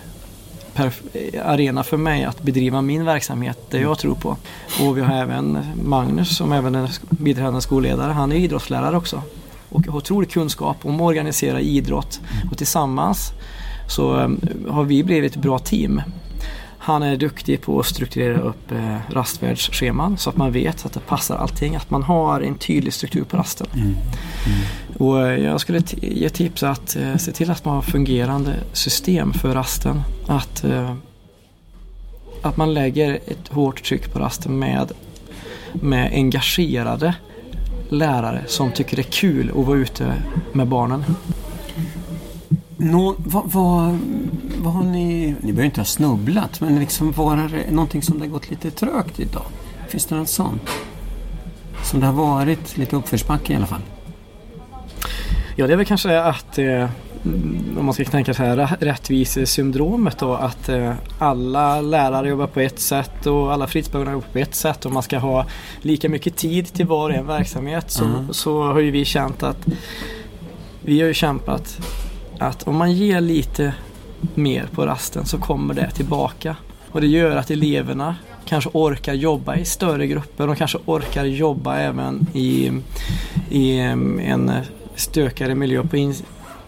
arena 1.43 1.84
för 1.84 1.97
mig 1.97 2.23
att 2.23 2.41
bedriva 2.41 2.81
min 2.81 3.05
verksamhet, 3.05 3.57
det 3.69 3.79
jag 3.79 3.99
tror 3.99 4.15
på. 4.15 4.38
Och 4.81 4.97
vi 4.97 5.01
har 5.01 5.15
även 5.15 5.57
Magnus 5.84 6.38
som 6.38 6.51
även 6.51 6.75
är 6.75 6.91
biträdande 7.10 7.62
skolledare, 7.62 8.12
han 8.12 8.31
är 8.31 8.36
idrottslärare 8.36 8.97
också. 8.97 9.21
Och 9.69 9.88
har 9.88 9.97
otrolig 9.97 10.31
kunskap 10.31 10.77
om 10.81 10.95
att 10.95 11.01
organisera 11.01 11.62
idrott 11.62 12.19
och 12.51 12.57
tillsammans 12.57 13.31
så 13.88 14.15
ehm, 14.15 14.41
har 14.69 14.84
vi 14.84 15.03
blivit 15.03 15.36
ett 15.36 15.41
bra 15.41 15.60
team. 15.60 16.01
Han 16.77 17.03
är 17.03 17.17
duktig 17.17 17.62
på 17.62 17.79
att 17.79 17.86
strukturera 17.86 18.41
upp 18.41 18.71
eh, 18.71 18.97
rastvärdsscheman 19.10 20.17
så 20.17 20.29
att 20.29 20.38
man 20.38 20.51
vet 20.51 20.86
att 20.86 20.93
det 20.93 20.99
passar 20.99 21.36
allting, 21.36 21.75
att 21.75 21.89
man 21.89 22.03
har 22.03 22.41
en 22.41 22.55
tydlig 22.55 22.93
struktur 22.93 23.23
på 23.23 23.38
rasten. 23.38 23.67
Mm. 23.73 23.86
Mm. 23.86 23.97
Och 24.97 25.27
eh, 25.27 25.43
jag 25.43 25.62
skulle 25.62 25.82
t- 25.82 25.97
ge 26.01 26.30
tips 26.30 26.63
att 26.63 26.95
eh, 26.95 27.17
se 27.17 27.32
till 27.32 27.51
att 27.51 27.65
man 27.65 27.75
har 27.75 27.82
fungerande 27.82 28.54
system 28.73 29.34
för 29.34 29.54
rasten. 29.54 30.01
Att, 30.27 30.63
eh, 30.63 30.95
att 32.41 32.58
man 32.58 32.73
lägger 32.73 33.13
ett 33.13 33.47
hårt 33.47 33.84
tryck 33.84 34.13
på 34.13 34.19
rasten 34.19 34.60
med, 34.60 34.91
med 35.73 36.12
engagerade 36.13 37.15
lärare 37.89 38.43
som 38.47 38.71
tycker 38.71 38.95
det 38.95 39.01
är 39.01 39.12
kul 39.12 39.49
att 39.49 39.65
vara 39.65 39.77
ute 39.77 40.13
med 40.54 40.67
barnen. 40.67 41.04
Nå, 42.77 43.15
vad, 43.17 43.51
vad, 43.51 43.99
vad 44.58 44.73
har 44.73 44.84
ni... 44.84 45.36
Ni 45.41 45.51
behöver 45.54 45.63
inte 45.63 45.80
ha 45.80 45.86
snubblat, 45.86 46.62
men 46.62 46.80
liksom 46.80 47.12
var 47.12 47.38
det 47.38 47.71
någonting 47.71 48.01
som 48.01 48.19
det 48.19 48.25
har 48.25 48.32
gått 48.32 48.49
lite 48.49 48.71
trögt 48.71 49.19
idag? 49.19 49.45
Finns 49.88 50.06
det 50.06 50.15
något 50.15 50.30
sånt? 50.30 50.69
Som 51.84 51.99
det 51.99 52.06
har 52.06 52.13
varit 52.13 52.77
lite 52.77 52.95
uppförsbacke 52.95 53.54
i 53.54 53.56
alla 53.56 53.65
fall? 53.65 53.82
Ja, 55.55 55.67
det 55.67 55.73
är 55.73 55.77
väl 55.77 55.85
kanske 55.85 56.21
att 56.21 56.57
eh, 56.57 56.65
mm, 57.25 57.75
om 57.79 57.85
man 57.85 57.93
ska 57.93 58.03
tänka 58.05 58.33
så 58.33 58.43
här 58.43 58.57
rä- 58.57 58.77
rättvisesyndromet 58.79 60.17
då 60.19 60.33
att 60.33 60.69
eh, 60.69 60.93
alla 61.19 61.81
lärare 61.81 62.29
jobbar 62.29 62.47
på 62.47 62.59
ett 62.59 62.79
sätt 62.79 63.25
och 63.25 63.53
alla 63.53 63.67
fritidspedagoger 63.67 64.11
jobbar 64.11 64.27
på 64.33 64.39
ett 64.39 64.55
sätt 64.55 64.85
och 64.85 64.91
man 64.91 65.03
ska 65.03 65.17
ha 65.17 65.45
lika 65.81 66.09
mycket 66.09 66.35
tid 66.35 66.73
till 66.73 66.85
var 66.87 67.09
och 67.09 67.15
en 67.15 67.27
verksamhet 67.27 67.91
så, 67.91 68.05
Mm. 68.05 68.33
så 68.33 68.63
har 68.63 68.79
ju 68.79 68.91
vi 68.91 69.05
känt 69.05 69.43
att 69.43 69.67
vi 70.81 70.99
har 71.01 71.07
ju 71.07 71.13
kämpat 71.13 71.77
att 72.39 72.63
om 72.67 72.75
man 72.75 72.91
ger 72.91 73.21
lite 73.21 73.73
mer 74.35 74.65
på 74.71 74.85
rasten 74.85 75.25
så 75.25 75.37
kommer 75.37 75.73
det 75.73 75.89
tillbaka. 75.91 76.55
Och 76.91 77.01
det 77.01 77.07
gör 77.07 77.35
att 77.35 77.51
eleverna 77.51 78.15
kanske 78.45 78.69
orkar 78.73 79.13
jobba 79.13 79.55
i 79.55 79.65
större 79.65 80.07
grupper. 80.07 80.47
De 80.47 80.55
kanske 80.55 80.77
orkar 80.85 81.25
jobba 81.25 81.77
även 81.77 82.27
i, 82.33 82.71
i 83.49 83.79
em, 83.79 84.19
en 84.19 84.51
stökigare 84.95 85.56
miljö 85.56 85.84
på 85.84 85.97
in, 85.97 86.13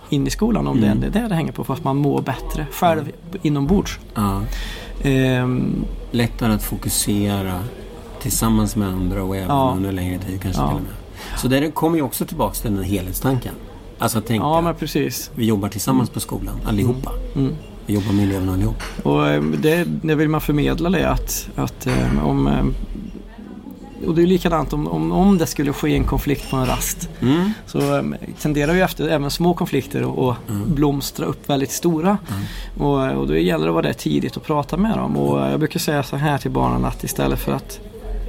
in 0.10 0.28
i 0.28 0.30
skolan 0.30 0.68
om 0.68 0.78
Mm. 0.78 1.00
det 1.00 1.08
är 1.08 1.12
det 1.22 1.28
det 1.28 1.36
hänger 1.36 1.52
på. 1.52 1.64
För 1.64 1.74
att 1.74 1.84
man 1.84 1.98
mår 1.98 2.22
bättre 2.22 2.68
själv 2.72 3.12
inombords. 3.42 4.00
Ja. 4.16 4.42
Ehm, 5.02 5.86
Lättare 6.12 6.54
att 6.54 6.64
fokusera 6.64 7.60
tillsammans 8.22 8.76
med 8.76 8.88
andra 8.88 9.24
och 9.24 9.36
även 9.36 9.48
Ja. 9.50 9.74
under 9.78 9.92
längre 9.92 10.20
tid 10.20 10.42
kanske 10.42 10.62
Ja. 10.62 10.68
till 10.68 10.76
och 10.78 10.82
med. 10.84 10.92
Så 11.40 11.48
det 11.48 11.72
kommer 11.72 11.98
ju 11.98 12.02
också 12.04 12.26
tillbaka 12.26 12.54
till 12.54 12.76
den 12.76 12.84
helhetstanken. 12.84 13.54
Alltså 14.00 14.18
att 14.18 14.26
tänka, 14.28 14.44
ja 14.46 14.62
men 14.62 14.76
precis. 14.76 15.32
vi 15.36 15.46
jobbar 15.46 15.70
tillsammans 15.70 16.10
på 16.10 16.20
skolan, 16.20 16.56
allihopa. 16.66 17.12
Mm. 17.36 17.54
Vi 17.86 17.94
jobbar 17.94 18.12
med 18.14 18.24
eleverna 18.30 18.54
allihop. 18.54 18.84
Och 19.04 19.28
eh, 19.28 19.44
det, 19.44 19.84
det 20.02 20.16
vill 20.16 20.30
man 20.30 20.42
förmedla 20.42 20.90
det 20.90 21.10
att, 21.10 21.50
att 21.56 21.88
eh, 21.88 22.26
om 22.28 22.48
eh, 22.48 22.64
och 24.08 24.16
det 24.16 24.22
är 24.22 24.28
likadant 24.28 24.74
om, 24.74 24.88
om, 24.88 25.12
om 25.12 25.38
det 25.38 25.46
skulle 25.46 25.74
ske 25.74 25.96
en 25.96 26.04
konflikt 26.04 26.50
på 26.52 26.56
en 26.58 26.66
rast 26.66 27.10
Mm. 27.22 27.52
så 27.66 27.98
eh, 27.98 28.04
tenderar 28.42 28.74
ju 28.74 28.82
efter 28.82 29.08
även 29.08 29.32
små 29.32 29.54
konflikter 29.54 30.02
att 30.02 30.38
att 30.38 30.50
Mm. 30.50 30.76
blomstra 30.76 31.26
upp 31.26 31.50
väldigt 31.50 31.72
stora. 31.72 32.18
Och, 32.80 33.12
och 33.12 33.28
då 33.28 33.36
gäller 33.38 33.66
det 33.66 33.70
att 33.70 33.74
vara 33.74 33.86
där 33.86 33.94
tidigt 33.94 34.38
och 34.38 34.44
prata 34.44 34.78
med 34.78 34.98
dem. 34.98 35.18
Och 35.18 35.46
eh, 35.46 35.52
jag 35.52 35.60
brukar 35.60 35.80
säga 35.80 36.04
så 36.04 36.16
här 36.16 36.38
till 36.38 36.52
barnen 36.52 36.86
att 36.86 37.04
istället 37.04 37.40
för 37.40 37.52
att 37.54 37.80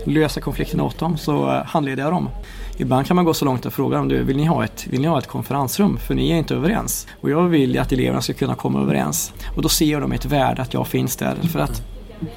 lösa 0.06 0.40
konflikten 0.40 0.80
åt 0.80 0.98
dem 0.98 1.16
så 1.18 1.50
eh, 1.50 1.64
handleder 1.66 2.02
jag 2.02 2.12
dem. 2.12 2.28
Ibland 2.76 3.06
kan 3.06 3.16
man 3.16 3.24
gå 3.24 3.34
så 3.34 3.44
långt 3.44 3.66
och 3.66 3.72
fråga 3.72 3.96
dem, 3.96 4.08
du, 4.08 4.22
vill 4.22 4.37
ni 4.37 4.44
ha 4.44 4.64
ett, 4.64 4.87
vill 4.90 5.00
ni 5.00 5.06
ha 5.06 5.18
ett 5.18 5.26
konferensrum? 5.26 5.98
För 5.98 6.14
ni 6.14 6.30
är 6.30 6.37
inte 6.37 6.54
överens. 6.54 7.06
Och 7.20 7.30
jag 7.30 7.42
vill 7.42 7.78
att 7.78 7.92
eleverna 7.92 8.20
ska 8.20 8.32
kunna 8.32 8.54
komma 8.54 8.80
överens. 8.80 9.32
Och 9.56 9.62
då 9.62 9.68
ser 9.68 10.00
de 10.00 10.12
ett 10.12 10.24
värde 10.24 10.62
att 10.62 10.74
jag 10.74 10.87
finns 10.87 11.16
där. 11.16 11.34
För 11.52 11.58
att 11.60 11.82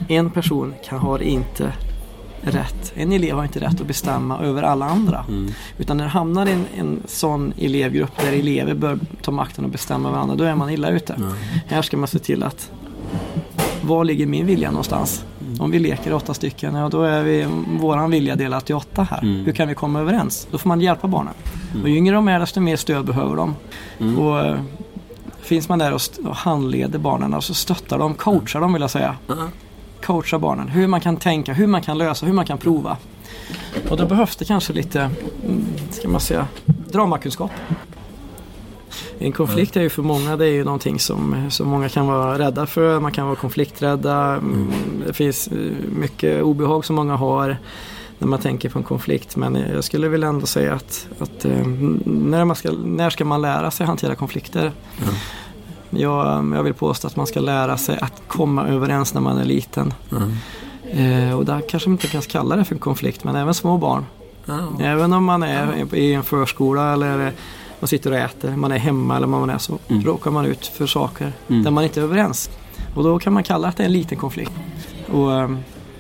en 0.08 0.32
person 0.32 0.73
kan 0.89 1.00
ha 1.00 1.19
inte 1.21 1.73
rätt. 2.41 2.93
En 2.95 3.12
elev 3.12 3.36
har 3.36 3.43
inte 3.43 3.60
rätt 3.60 3.82
att 3.82 3.88
bestämma 3.88 4.39
över 4.39 4.63
alla 4.63 4.86
andra. 4.86 5.26
Mm. 5.28 5.52
Utan 5.78 5.97
när 5.97 6.04
det 6.04 6.10
hamnar 6.10 6.45
en, 6.45 6.65
en 6.78 7.02
sån 7.06 7.54
elevgrupp 7.58 8.17
där 8.21 8.34
elever 8.34 8.73
bör 8.73 9.00
ta 9.21 9.32
makten 9.32 9.65
och 9.65 9.71
bestämma 9.71 10.10
över 10.10 10.19
andra, 10.19 10.36
då 10.36 10.43
är 10.43 10.56
man 10.56 10.69
illa 10.69 10.89
ute. 10.89 11.15
Ja. 11.17 11.26
Här 11.67 11.82
ska 11.82 11.97
man 11.97 12.08
se 12.08 12.19
till 12.19 12.43
att 12.43 12.71
var 13.82 14.04
ligger 14.04 14.26
min 14.26 14.45
vilja 14.45 14.71
någonstans? 14.71 15.26
Mm. 15.41 15.62
Om 15.62 15.71
vi 15.71 15.80
leker 15.80 16.13
åtta 16.13 16.34
stycken, 16.34 16.76
ja 16.76 16.89
då 16.89 17.04
är 17.04 17.23
vi 17.23 17.47
våran 17.80 18.12
vilja 18.12 18.36
delat 18.36 18.65
till 18.65 18.76
åtta 18.76 19.08
här. 19.12 19.21
Mm. 19.23 19.45
Hur 19.45 19.54
kan 19.54 19.67
vi 19.67 19.76
komma 19.76 20.00
överens? 20.00 20.47
Då 20.52 20.58
får 20.58 20.67
man 20.67 20.82
hjälpa 20.82 21.08
barnen. 21.08 21.34
Och 21.84 21.89
ju 21.89 21.95
yngre 21.95 22.15
de 22.15 22.28
är 22.28 22.39
desto 22.39 22.60
mer 22.60 22.76
stöd 22.76 23.06
behöver 23.06 23.36
de. 23.36 23.56
Mm. 24.00 24.19
Och 24.19 24.39
eh, 24.45 24.60
finns 25.41 25.69
man 25.69 25.80
där 25.80 25.93
och, 25.93 26.02
och 26.26 26.36
handleder 26.36 27.00
barnen, 27.00 27.34
alltså 27.34 27.54
stöttar 27.54 28.00
dem, 28.00 28.13
coachar 28.13 28.62
dem 28.62 28.73
vill 28.73 28.82
jag 28.82 28.91
säga. 28.91 29.15
Coacha 30.08 30.39
barnen, 30.39 30.67
hur 30.70 30.88
man 30.88 31.02
kan 31.02 31.17
tänka, 31.17 31.54
hur 31.54 31.67
man 31.67 31.82
kan 31.82 31.98
lösa, 31.98 32.26
hur 32.26 32.34
man 32.34 32.46
kan 32.46 32.58
prova. 32.58 32.98
Och 33.89 33.98
då 33.98 34.06
behövs 34.06 34.36
det 34.36 34.46
kanske 34.46 34.74
lite, 34.74 35.02
mm, 35.02 35.65
ska 35.91 36.08
man 36.08 36.22
säga, 36.22 36.48
dramakunskap. 36.65 37.52
En 39.20 39.32
konflikt 39.32 39.78
är 39.78 39.82
ju 39.82 39.89
för 39.89 40.02
många, 40.02 40.38
det 40.38 40.46
är 40.46 40.52
ju 40.52 40.63
någonting 40.63 41.00
som, 41.00 41.52
som 41.52 41.67
många 41.67 41.89
kan 41.89 42.08
vara 42.08 42.39
rädda 42.39 42.65
för. 42.65 43.00
Man 43.00 43.12
kan 43.12 43.26
vara 43.26 43.36
konflikträdda. 43.36 44.34
Mm, 44.34 44.72
det 45.08 45.13
finns 45.13 45.48
eh, 45.48 45.58
mycket 46.00 46.43
obehag 46.43 46.86
som 46.86 46.96
många 46.96 47.15
har 47.15 47.58
när 48.20 48.28
man 48.28 48.39
tänker 48.39 48.70
på 48.70 48.80
en 48.80 48.86
konflikt. 48.86 49.36
Men 49.36 49.56
jag 49.56 49.84
skulle 49.84 50.08
vilja 50.08 50.28
ändå 50.28 50.46
säga 50.46 50.74
att, 50.74 51.08
att 51.20 51.46
eh, 51.46 51.67
när, 52.06 52.46
man 52.46 52.56
ska, 52.56 52.72
när 52.72 53.10
ska 53.10 53.26
man 53.26 53.41
lära 53.41 53.72
sig 53.72 53.86
hantera 53.86 54.15
konflikter? 54.15 54.72
Jag, 55.89 56.54
jag 56.56 56.63
vill 56.63 56.73
påstå 56.73 57.08
att 57.08 57.15
man 57.15 57.28
ska 57.28 57.39
lära 57.39 57.78
sig 57.78 57.97
att 58.02 58.21
komma 58.28 58.67
överens 58.67 59.13
när 59.13 59.21
man 59.21 59.38
är 59.38 59.45
liten. 59.45 59.93
Ja. 60.10 60.17
Eh, 61.02 61.34
och 61.38 61.45
där 61.45 61.62
kanske 61.69 61.89
man 61.89 61.93
inte 61.93 62.08
kan 62.08 62.21
kalla 62.21 62.56
det 62.56 62.65
för 62.65 62.76
en 62.76 62.80
konflikt, 62.80 63.23
men 63.23 63.36
även 63.36 63.54
små 63.54 63.78
barn. 63.78 64.06
Ja. 64.45 64.60
Även 64.80 65.13
om 65.13 65.26
man 65.26 65.43
är 65.43 65.95
i 65.95 66.13
en 66.13 66.23
förskola 66.23 66.93
eller 66.93 67.32
man 67.80 67.88
sitter 67.88 68.12
och 68.12 68.17
äter, 68.17 68.56
man 68.56 68.71
är 68.71 68.78
hemma 68.78 69.17
eller 69.17 69.28
man 69.28 69.50
är 69.50 69.58
så 69.58 69.78
Mm. 69.89 70.04
råkar 70.04 70.32
man 70.32 70.45
ut 70.45 70.65
för 70.67 70.88
saker 70.88 71.34
Mm. 71.50 71.63
där 71.63 71.71
man 71.71 71.84
inte 71.84 72.00
är 72.00 72.04
överens. 72.04 72.50
Och 72.95 73.04
då 73.04 73.19
kan 73.19 73.34
man 73.34 73.43
kalla 73.43 73.67
att 73.67 73.78
det 73.78 73.84
är 73.84 73.86
en 73.86 73.93
liten 73.93 74.17
konflikt. 74.17 74.52
Och, 75.12 75.34
ehm, 75.34 75.58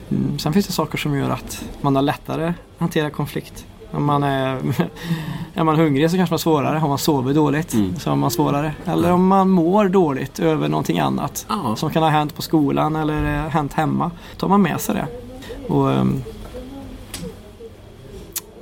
mm, 0.09 0.39
sen 0.39 0.53
finns 0.53 0.67
det 0.67 0.73
saker 0.73 0.97
som 0.97 1.15
gör 1.17 1.29
att 1.29 1.63
man 1.81 1.95
har 1.95 2.01
lättare 2.03 2.47
att 2.47 2.55
hantera 2.79 3.09
konflikt. 3.09 3.65
Om 3.91 4.05
man 4.05 4.23
är, 4.23 4.59
är 5.53 5.63
man 5.63 5.75
hungrig 5.75 6.11
så 6.11 6.17
kanske 6.17 6.31
man 6.31 6.33
har 6.33 6.37
svårare. 6.37 6.77
Har 6.77 6.87
man 6.87 6.97
sover 6.97 7.33
dåligt 7.33 7.73
Mm. 7.73 7.99
så 7.99 8.09
har 8.09 8.17
man 8.17 8.31
svårare. 8.31 8.73
Eller 8.85 9.11
om 9.11 9.27
man 9.27 9.49
mår 9.49 9.89
dåligt 9.89 10.39
över 10.39 10.69
någonting 10.69 10.99
annat 10.99 11.45
Ja. 11.49 11.75
som 11.75 11.89
kan 11.89 12.03
ha 12.03 12.09
hänt 12.09 12.35
på 12.35 12.41
skolan 12.41 12.95
eller 12.95 13.23
eh, 13.45 13.49
hänt 13.49 13.73
hemma. 13.73 14.11
tar 14.37 14.47
man 14.47 14.61
med 14.61 14.81
sig 14.81 14.95
det. 14.95 15.07
Och, 15.73 15.91
ehm, 15.91 16.23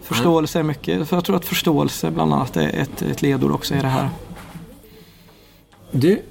förståelse 0.02 0.60
är 0.60 0.64
mycket. 0.64 1.08
För 1.10 1.18
jag 1.18 1.26
tror 1.26 1.36
att 1.36 1.46
förståelse 1.46 2.12
bland 2.12 2.34
annat 2.34 2.58
är 2.58 2.68
ett, 2.80 3.02
ett 3.02 3.22
ledord 3.22 3.52
också 3.52 3.76
i 3.76 3.80
det 3.82 3.88
här. 3.88 4.10
Du, 5.92 6.22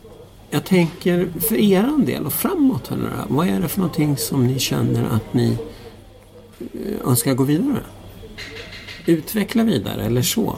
jag 0.50 0.64
tänker 0.64 1.28
för 1.48 1.54
er 1.56 2.06
del 2.06 2.26
och 2.26 2.32
framåt. 2.32 2.88
Då, 2.88 2.96
vad 3.28 3.48
är 3.48 3.60
det 3.60 3.68
för 3.68 3.78
någonting 3.80 4.16
som 4.16 4.46
ni 4.46 4.58
känner 4.58 5.04
att 5.04 5.34
ni 5.34 5.58
eh, 6.60 7.08
önskar 7.08 7.34
gå 7.34 7.44
vidare 7.44 7.66
med? 7.68 7.82
Utveckla 9.06 9.62
vidare 9.62 10.04
eller 10.04 10.22
så? 10.22 10.56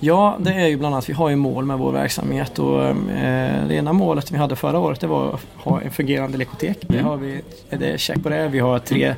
Ja, 0.00 0.36
det 0.40 0.52
är 0.52 0.66
ju 0.66 0.76
bland 0.76 0.94
annat, 0.94 1.08
vi 1.08 1.12
har 1.12 1.28
ju 1.28 1.36
mål 1.36 1.64
med 1.64 1.78
vår 1.78 1.92
verksamhet 1.92 2.58
och 2.58 2.84
eh, 2.84 3.66
det 3.68 3.74
ena 3.74 3.92
målet 3.92 4.30
vi 4.30 4.36
hade 4.36 4.56
förra 4.56 4.78
året 4.78 5.00
det 5.00 5.06
var 5.06 5.34
att 5.34 5.46
ha 5.54 5.80
en 5.80 5.90
fungerande 5.90 6.38
lekotek. 6.38 6.78
Det 6.80 6.98
har 6.98 7.16
vi, 7.16 7.40
det 7.70 7.86
är 7.86 7.96
check 7.96 8.22
på 8.22 8.28
det. 8.28 8.48
Vi 8.48 8.58
har 8.58 8.78
tre 8.78 9.14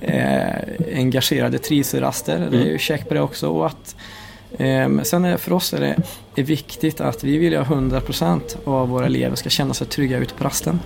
eh, 0.00 0.96
engagerade 0.96 1.58
trivselraster. 1.58 2.48
Det 2.50 2.56
är 2.56 2.66
ju 2.66 2.78
check 2.78 3.08
på 3.08 3.14
det 3.14 3.20
också. 3.20 3.48
Och 3.48 3.66
att, 3.66 3.96
eh, 4.58 4.88
sen 5.02 5.24
är 5.24 5.36
för 5.36 5.52
oss 5.52 5.74
är 5.74 5.80
det 5.80 5.96
är 6.34 6.44
viktigt 6.44 7.00
att 7.00 7.24
vi 7.24 7.38
vill 7.38 7.56
ha 7.56 7.64
100% 7.64 8.56
av 8.64 8.88
våra 8.88 9.06
elever 9.06 9.36
ska 9.36 9.50
känna 9.50 9.74
sig 9.74 9.86
trygga 9.86 10.18
ute 10.18 10.34
på 10.34 10.44
rasten. 10.44 10.80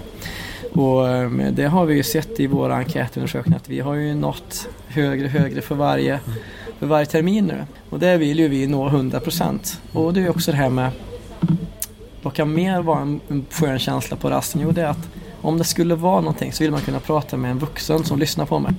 Och 0.72 1.08
ehm, 1.08 1.42
det 1.52 1.64
har 1.64 1.86
vi 1.86 1.94
ju 1.94 2.02
sett 2.02 2.40
i 2.40 2.46
våra 2.46 2.76
enkätundersökningar 2.76 3.56
att 3.56 3.68
vi 3.68 3.80
har 3.80 3.94
ju 3.94 4.14
nått 4.14 4.68
högre 4.88 5.24
och 5.24 5.30
högre 5.30 5.60
för 5.60 5.74
varje, 5.74 6.20
för 6.78 6.86
varje 6.86 7.06
termin 7.06 7.46
nu. 7.46 7.64
Och 7.90 7.98
där 7.98 8.18
vill 8.18 8.38
ju 8.38 8.48
vi 8.48 8.66
nå 8.66 8.88
100%. 8.88 9.78
Och 9.92 10.14
det 10.14 10.20
är 10.20 10.22
ju 10.22 10.30
också 10.30 10.50
det 10.50 10.56
här 10.56 10.70
med 10.70 10.90
vad 12.22 12.34
kan 12.34 12.54
mer 12.54 12.82
vara 12.82 13.00
en 13.00 13.46
skön 13.50 13.78
känsla 13.78 14.16
på 14.16 14.30
rasten? 14.30 14.60
Jo, 14.60 14.70
det 14.70 14.82
är 14.82 14.86
att 14.86 15.08
om 15.48 15.58
det 15.58 15.64
skulle 15.64 15.94
vara 15.94 16.20
någonting 16.20 16.52
så 16.52 16.64
vill 16.64 16.70
man 16.70 16.80
kunna 16.80 17.00
prata 17.00 17.36
med 17.36 17.50
en 17.50 17.58
vuxen 17.58 18.04
som 18.04 18.18
lyssnar 18.18 18.46
på 18.46 18.58
mig. 18.58 18.72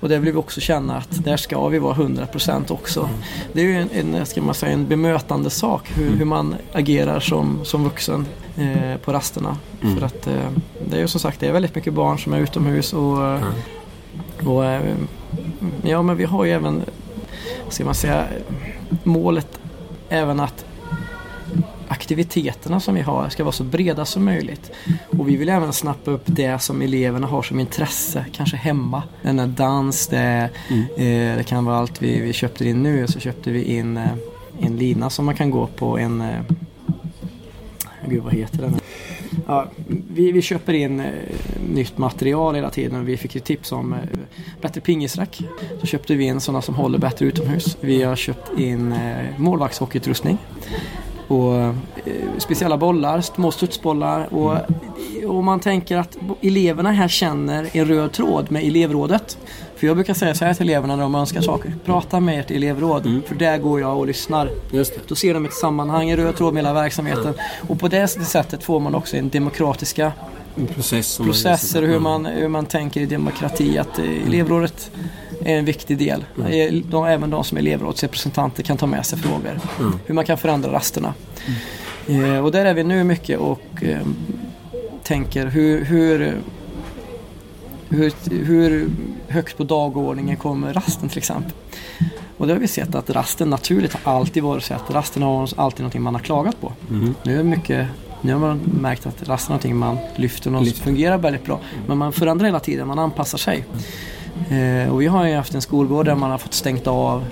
Och 0.00 0.08
det 0.08 0.18
vill 0.18 0.32
vi 0.32 0.38
också 0.38 0.60
känna 0.60 0.96
att 0.96 1.24
där 1.24 1.36
ska 1.36 1.68
vi 1.68 1.78
vara 1.78 1.94
100% 1.94 2.72
också. 2.72 3.08
Det 3.52 3.60
är 3.60 3.64
ju 3.64 3.76
en, 3.76 4.14
en, 4.14 4.26
ska 4.26 4.42
man 4.42 4.54
säga, 4.54 4.72
en 4.72 4.88
bemötande 4.88 5.50
sak 5.50 5.92
hur, 5.94 6.16
hur 6.16 6.24
man 6.24 6.54
agerar 6.72 7.20
som, 7.20 7.60
som 7.64 7.84
vuxen 7.84 8.26
eh, 8.56 8.96
på 9.04 9.12
rasterna. 9.12 9.56
Mm. 9.82 9.96
För 9.96 10.06
att 10.06 10.26
eh, 10.26 10.50
det 10.88 10.96
är 10.96 11.00
ju 11.00 11.08
som 11.08 11.20
sagt 11.20 11.40
det 11.40 11.46
är 11.46 11.52
väldigt 11.52 11.74
mycket 11.74 11.92
barn 11.92 12.18
som 12.18 12.32
är 12.32 12.38
utomhus 12.38 12.92
och, 12.92 13.26
eh, 13.26 13.40
och 14.46 14.64
eh, 14.64 14.94
ja 15.82 16.02
men 16.02 16.16
vi 16.16 16.24
har 16.24 16.44
ju 16.44 16.52
även, 16.52 16.82
ska 17.68 17.84
man 17.84 17.94
säga, 17.94 18.26
målet 19.02 19.58
även 20.08 20.40
att 20.40 20.64
aktiviteterna 21.88 22.80
som 22.80 22.94
vi 22.94 23.00
har 23.00 23.28
ska 23.28 23.44
vara 23.44 23.52
så 23.52 23.64
breda 23.64 24.04
som 24.04 24.24
möjligt. 24.24 24.70
Och 25.18 25.28
vi 25.28 25.36
vill 25.36 25.48
även 25.48 25.72
snappa 25.72 26.10
upp 26.10 26.24
det 26.26 26.58
som 26.58 26.82
eleverna 26.82 27.26
har 27.26 27.42
som 27.42 27.60
intresse, 27.60 28.24
kanske 28.32 28.56
hemma. 28.56 29.02
Den 29.22 29.38
är 29.38 29.46
dans, 29.46 30.06
det, 30.06 30.50
eh, 30.96 31.36
det 31.36 31.44
kan 31.46 31.64
vara 31.64 31.76
allt 31.76 32.02
vi, 32.02 32.20
vi 32.20 32.32
köpte 32.32 32.68
in 32.68 32.82
nu, 32.82 33.06
så 33.06 33.20
köpte 33.20 33.50
vi 33.50 33.62
in 33.62 33.96
eh, 33.96 34.12
en 34.60 34.76
lina 34.76 35.10
som 35.10 35.24
man 35.24 35.34
kan 35.34 35.50
gå 35.50 35.66
på, 35.66 35.98
en... 35.98 36.20
Eh, 36.20 36.40
gud 38.08 38.22
vad 38.22 38.32
heter 38.32 38.58
den? 38.58 38.80
Ja, 39.46 39.66
vi, 39.86 40.32
vi 40.32 40.42
köper 40.42 40.72
in 40.72 41.00
eh, 41.00 41.06
nytt 41.68 41.98
material 41.98 42.54
hela 42.54 42.70
tiden. 42.70 43.04
Vi 43.04 43.16
fick 43.16 43.34
ju 43.34 43.40
tips 43.40 43.72
om 43.72 43.92
eh, 43.92 43.98
bättre 44.60 44.80
pingisrack. 44.80 45.42
Så 45.80 45.86
köpte 45.86 46.14
vi 46.14 46.24
in 46.24 46.40
sådana 46.40 46.62
som 46.62 46.74
håller 46.74 46.98
bättre 46.98 47.26
utomhus. 47.26 47.76
Vi 47.80 48.02
har 48.02 48.16
köpt 48.16 48.58
in 48.58 48.92
eh, 48.92 49.24
målvaktshockeyutrustning. 49.36 50.38
Och 51.28 51.56
eh, 51.56 51.74
speciella 52.38 52.76
bollar, 52.76 53.20
små 53.20 53.50
studsbollar. 53.50 54.34
Och, 54.34 54.58
och 55.26 55.44
man 55.44 55.60
tänker 55.60 55.96
att 55.96 56.18
eleverna 56.42 56.92
här 56.92 57.08
känner 57.08 57.68
en 57.72 57.84
röd 57.84 58.12
tråd 58.12 58.50
med 58.50 58.64
elevrådet. 58.64 59.38
För 59.76 59.86
jag 59.86 59.96
brukar 59.96 60.14
säga 60.14 60.34
så 60.34 60.44
här 60.44 60.54
till 60.54 60.68
eleverna 60.68 60.96
när 60.96 61.02
de 61.02 61.14
önskar 61.14 61.40
saker. 61.40 61.74
Prata 61.84 62.20
med 62.20 62.40
ert 62.40 62.50
elevråd. 62.50 63.20
För 63.26 63.34
där 63.34 63.58
går 63.58 63.80
jag 63.80 63.98
och 63.98 64.06
lyssnar. 64.06 64.50
Just 64.70 64.94
det. 64.94 65.00
Då 65.08 65.14
ser 65.14 65.34
de 65.34 65.44
ett 65.44 65.54
sammanhang, 65.54 66.10
en 66.10 66.16
röd 66.16 66.36
tråd 66.36 66.54
med 66.54 66.62
hela 66.62 66.74
verksamheten. 66.74 67.34
Och 67.68 67.80
på 67.80 67.88
det 67.88 68.08
sättet 68.08 68.64
får 68.64 68.80
man 68.80 68.94
också 68.94 69.16
en 69.16 69.28
demokratiska 69.28 70.12
process 70.74 71.18
processer 71.18 71.82
och 71.82 71.88
hur 71.88 71.96
Mm. 71.96 72.02
man, 72.02 72.26
hur 72.26 72.48
man 72.48 72.66
tänker 72.66 73.00
i 73.00 73.06
demokrati. 73.06 73.78
Att 73.78 73.98
eh, 73.98 74.26
elevrådet 74.26 74.90
är 75.44 75.56
en 75.58 75.64
viktig 75.64 75.98
del. 75.98 76.24
Eh, 76.48 76.72
De, 76.84 77.04
även 77.04 77.30
de 77.30 77.44
som 77.44 77.58
är 77.58 77.62
elevrådsrepresentanter 77.62 78.62
kan 78.62 78.76
ta 78.76 78.86
med 78.86 79.06
sig 79.06 79.18
frågor. 79.18 79.60
Mm. 79.80 79.98
Hur 80.06 80.14
man 80.14 80.24
kan 80.24 80.38
förändra 80.38 80.72
rasterna. 80.72 81.14
Eh, 82.08 82.38
och 82.44 82.52
där 82.52 82.64
är 82.64 82.74
vi 82.74 82.84
nu 82.84 83.04
mycket 83.04 83.38
och 83.38 83.62
eh, 83.82 83.98
tänker 85.02 85.46
hur, 85.46 85.84
hur, 85.84 86.38
hur, 87.88 88.12
hur 88.44 88.88
högt 89.28 89.56
på 89.56 89.64
dagordningen 89.64 90.36
kommer 90.36 90.72
rasten 90.72 91.08
till 91.08 91.18
exempel. 91.18 91.52
Och 92.36 92.46
det 92.46 92.52
har 92.52 92.60
vi 92.60 92.68
sett 92.68 92.94
att 92.94 93.10
rasten 93.10 93.50
naturligt 93.50 93.92
har 93.94 94.12
alltid 94.12 94.42
varit 94.42 94.64
så 94.64 94.74
att 94.74 94.90
rasten 94.90 95.22
har 95.22 95.48
alltid 95.56 95.80
någonting 95.80 96.02
man 96.02 96.14
har 96.14 96.22
klagat 96.22 96.60
på. 96.60 96.72
Mm. 96.90 97.14
Nu 97.22 97.32
är 97.32 97.36
det 97.38 97.44
mycket 97.44 97.86
nu 98.24 98.32
har 98.32 98.40
man 98.40 98.58
märkt 98.80 99.06
att 99.06 99.28
rasten 99.28 99.46
är 99.46 99.50
någonting 99.50 99.76
man 99.76 99.98
lyfter 100.16 100.54
och 100.54 100.62
Lyfter. 100.62 100.82
fungerar 100.82 101.18
väldigt 101.18 101.44
bra. 101.44 101.60
Men 101.86 101.98
man 101.98 102.12
förändrar 102.12 102.46
hela 102.46 102.60
tiden, 102.60 102.88
man 102.88 102.98
anpassar 102.98 103.38
sig. 103.38 103.64
Eh, 104.50 104.92
och 104.92 105.00
vi 105.00 105.06
har 105.06 105.26
ju 105.26 105.34
haft 105.34 105.54
en 105.54 105.62
skolgård 105.62 106.06
där 106.06 106.14
man 106.14 106.30
har 106.30 106.38
fått 106.38 106.54
stängt 106.54 106.86
av 106.86 107.24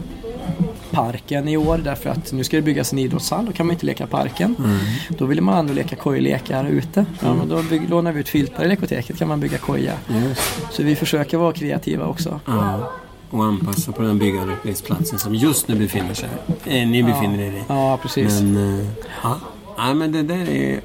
parken 0.91 1.49
i 1.49 1.57
år 1.57 1.79
därför 1.79 2.11
att 2.11 2.33
nu 2.33 2.45
ska 2.45 2.57
det 2.57 2.63
byggas 2.63 2.93
en 2.93 2.99
idrottshall 2.99 3.49
och 3.49 3.55
kan 3.55 3.67
man 3.67 3.75
inte 3.75 3.87
leka 3.87 4.07
parken. 4.07 4.55
Mm. 4.59 4.79
Då 5.09 5.27
ville 5.27 5.43
man 5.43 5.59
ändå 5.59 5.73
leka 5.73 5.97
kojlekar 5.97 6.65
ute. 6.65 7.07
Ja, 7.21 7.35
men 7.35 7.49
då 7.49 7.63
bygg, 7.63 7.91
lånar 7.91 8.13
vi 8.13 8.21
ut 8.21 8.29
filtar 8.29 8.65
i 8.65 8.69
lekoteket 8.69 9.19
kan 9.19 9.29
man 9.29 9.41
bygga 9.41 9.59
koja. 9.59 9.93
Just. 10.09 10.73
Så 10.73 10.83
vi 10.83 10.97
försöker 10.97 11.39
vara 11.39 11.53
kreativa 11.53 12.07
också. 12.07 12.41
Ja. 12.47 12.93
Och 13.31 13.45
anpassa 13.45 13.93
på 13.93 14.03
den 14.03 14.19
byggarbetsplatsen 14.19 15.19
som 15.19 15.35
just 15.35 15.69
nu 15.69 15.75
befinner 15.75 16.15
sig. 16.15 16.29
Eh, 16.65 16.89
ni 16.89 17.03
befinner 17.03 17.39
er 17.39 17.53
i. 17.53 17.63
Ja, 17.69 17.99
precis. 18.03 18.41
Men, 18.41 18.81
eh, 18.81 18.87
ja 19.23 19.39
ja, 19.89 19.95
men 19.95 20.13
det 20.13 20.23
där 20.23 20.51
är 20.51 20.81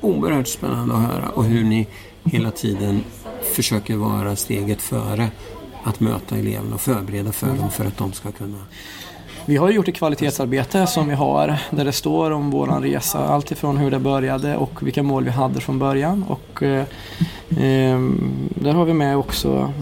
oerhört 0.00 0.48
spännande 0.48 0.94
att 0.94 1.12
höra 1.12 1.28
och 1.28 1.44
hur 1.44 1.64
ni 1.64 1.86
hela 2.24 2.50
tiden 2.50 3.04
försöker 3.54 3.96
vara 3.96 4.36
steget 4.36 4.82
före 4.82 5.28
att 5.84 6.00
möta 6.00 6.36
eleverna 6.36 6.74
och 6.74 6.80
förbereda 6.80 7.32
för 7.32 7.46
dem 7.46 7.70
för 7.70 7.84
att 7.84 7.98
de 7.98 8.12
ska 8.12 8.32
kunna... 8.32 8.58
Vi 9.46 9.56
har 9.56 9.70
gjort 9.70 9.88
ett 9.88 9.94
kvalitetsarbete 9.94 10.86
som 10.86 11.08
vi 11.08 11.14
har 11.14 11.56
där 11.70 11.84
det 11.84 11.92
står 11.92 12.30
om 12.30 12.50
våran 12.50 12.82
resa. 12.82 13.18
Allt 13.18 13.50
ifrån 13.50 13.76
hur 13.76 13.90
det 13.90 13.98
började 13.98 14.56
och 14.56 14.86
vilka 14.86 15.02
mål 15.02 15.24
vi 15.24 15.30
hade 15.30 15.60
från 15.60 15.78
början. 15.78 16.22
Och, 16.28 16.62
eh, 16.62 16.84
eh 17.50 18.00
där 18.48 18.72
har 18.72 18.84
vi 18.84 18.92
med 18.92 19.16
också 19.16 19.72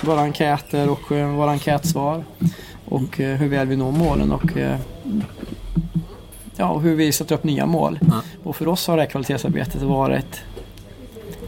våra 0.00 0.20
enkäter 0.20 0.90
och 0.90 1.12
eh, 1.12 1.28
våra 1.28 1.50
enkätsvar. 1.50 2.24
Och 2.84 3.20
eh, 3.20 3.36
hur 3.36 3.48
väl 3.48 3.66
vi 3.66 3.76
når 3.76 3.92
målen 3.92 4.32
och 4.32 4.56
eh, 4.56 4.78
ja, 6.56 6.68
och 6.68 6.82
hur 6.82 6.94
vi 6.94 7.12
sätter 7.12 7.34
upp 7.34 7.44
nya 7.44 7.66
mål. 7.66 7.98
Ja. 8.00 8.22
Och 8.42 8.56
för 8.56 8.68
oss 8.68 8.86
har 8.86 8.96
det 8.96 9.02
här 9.02 9.10
kvalitetsarbetet 9.10 9.82
varit 9.82 10.42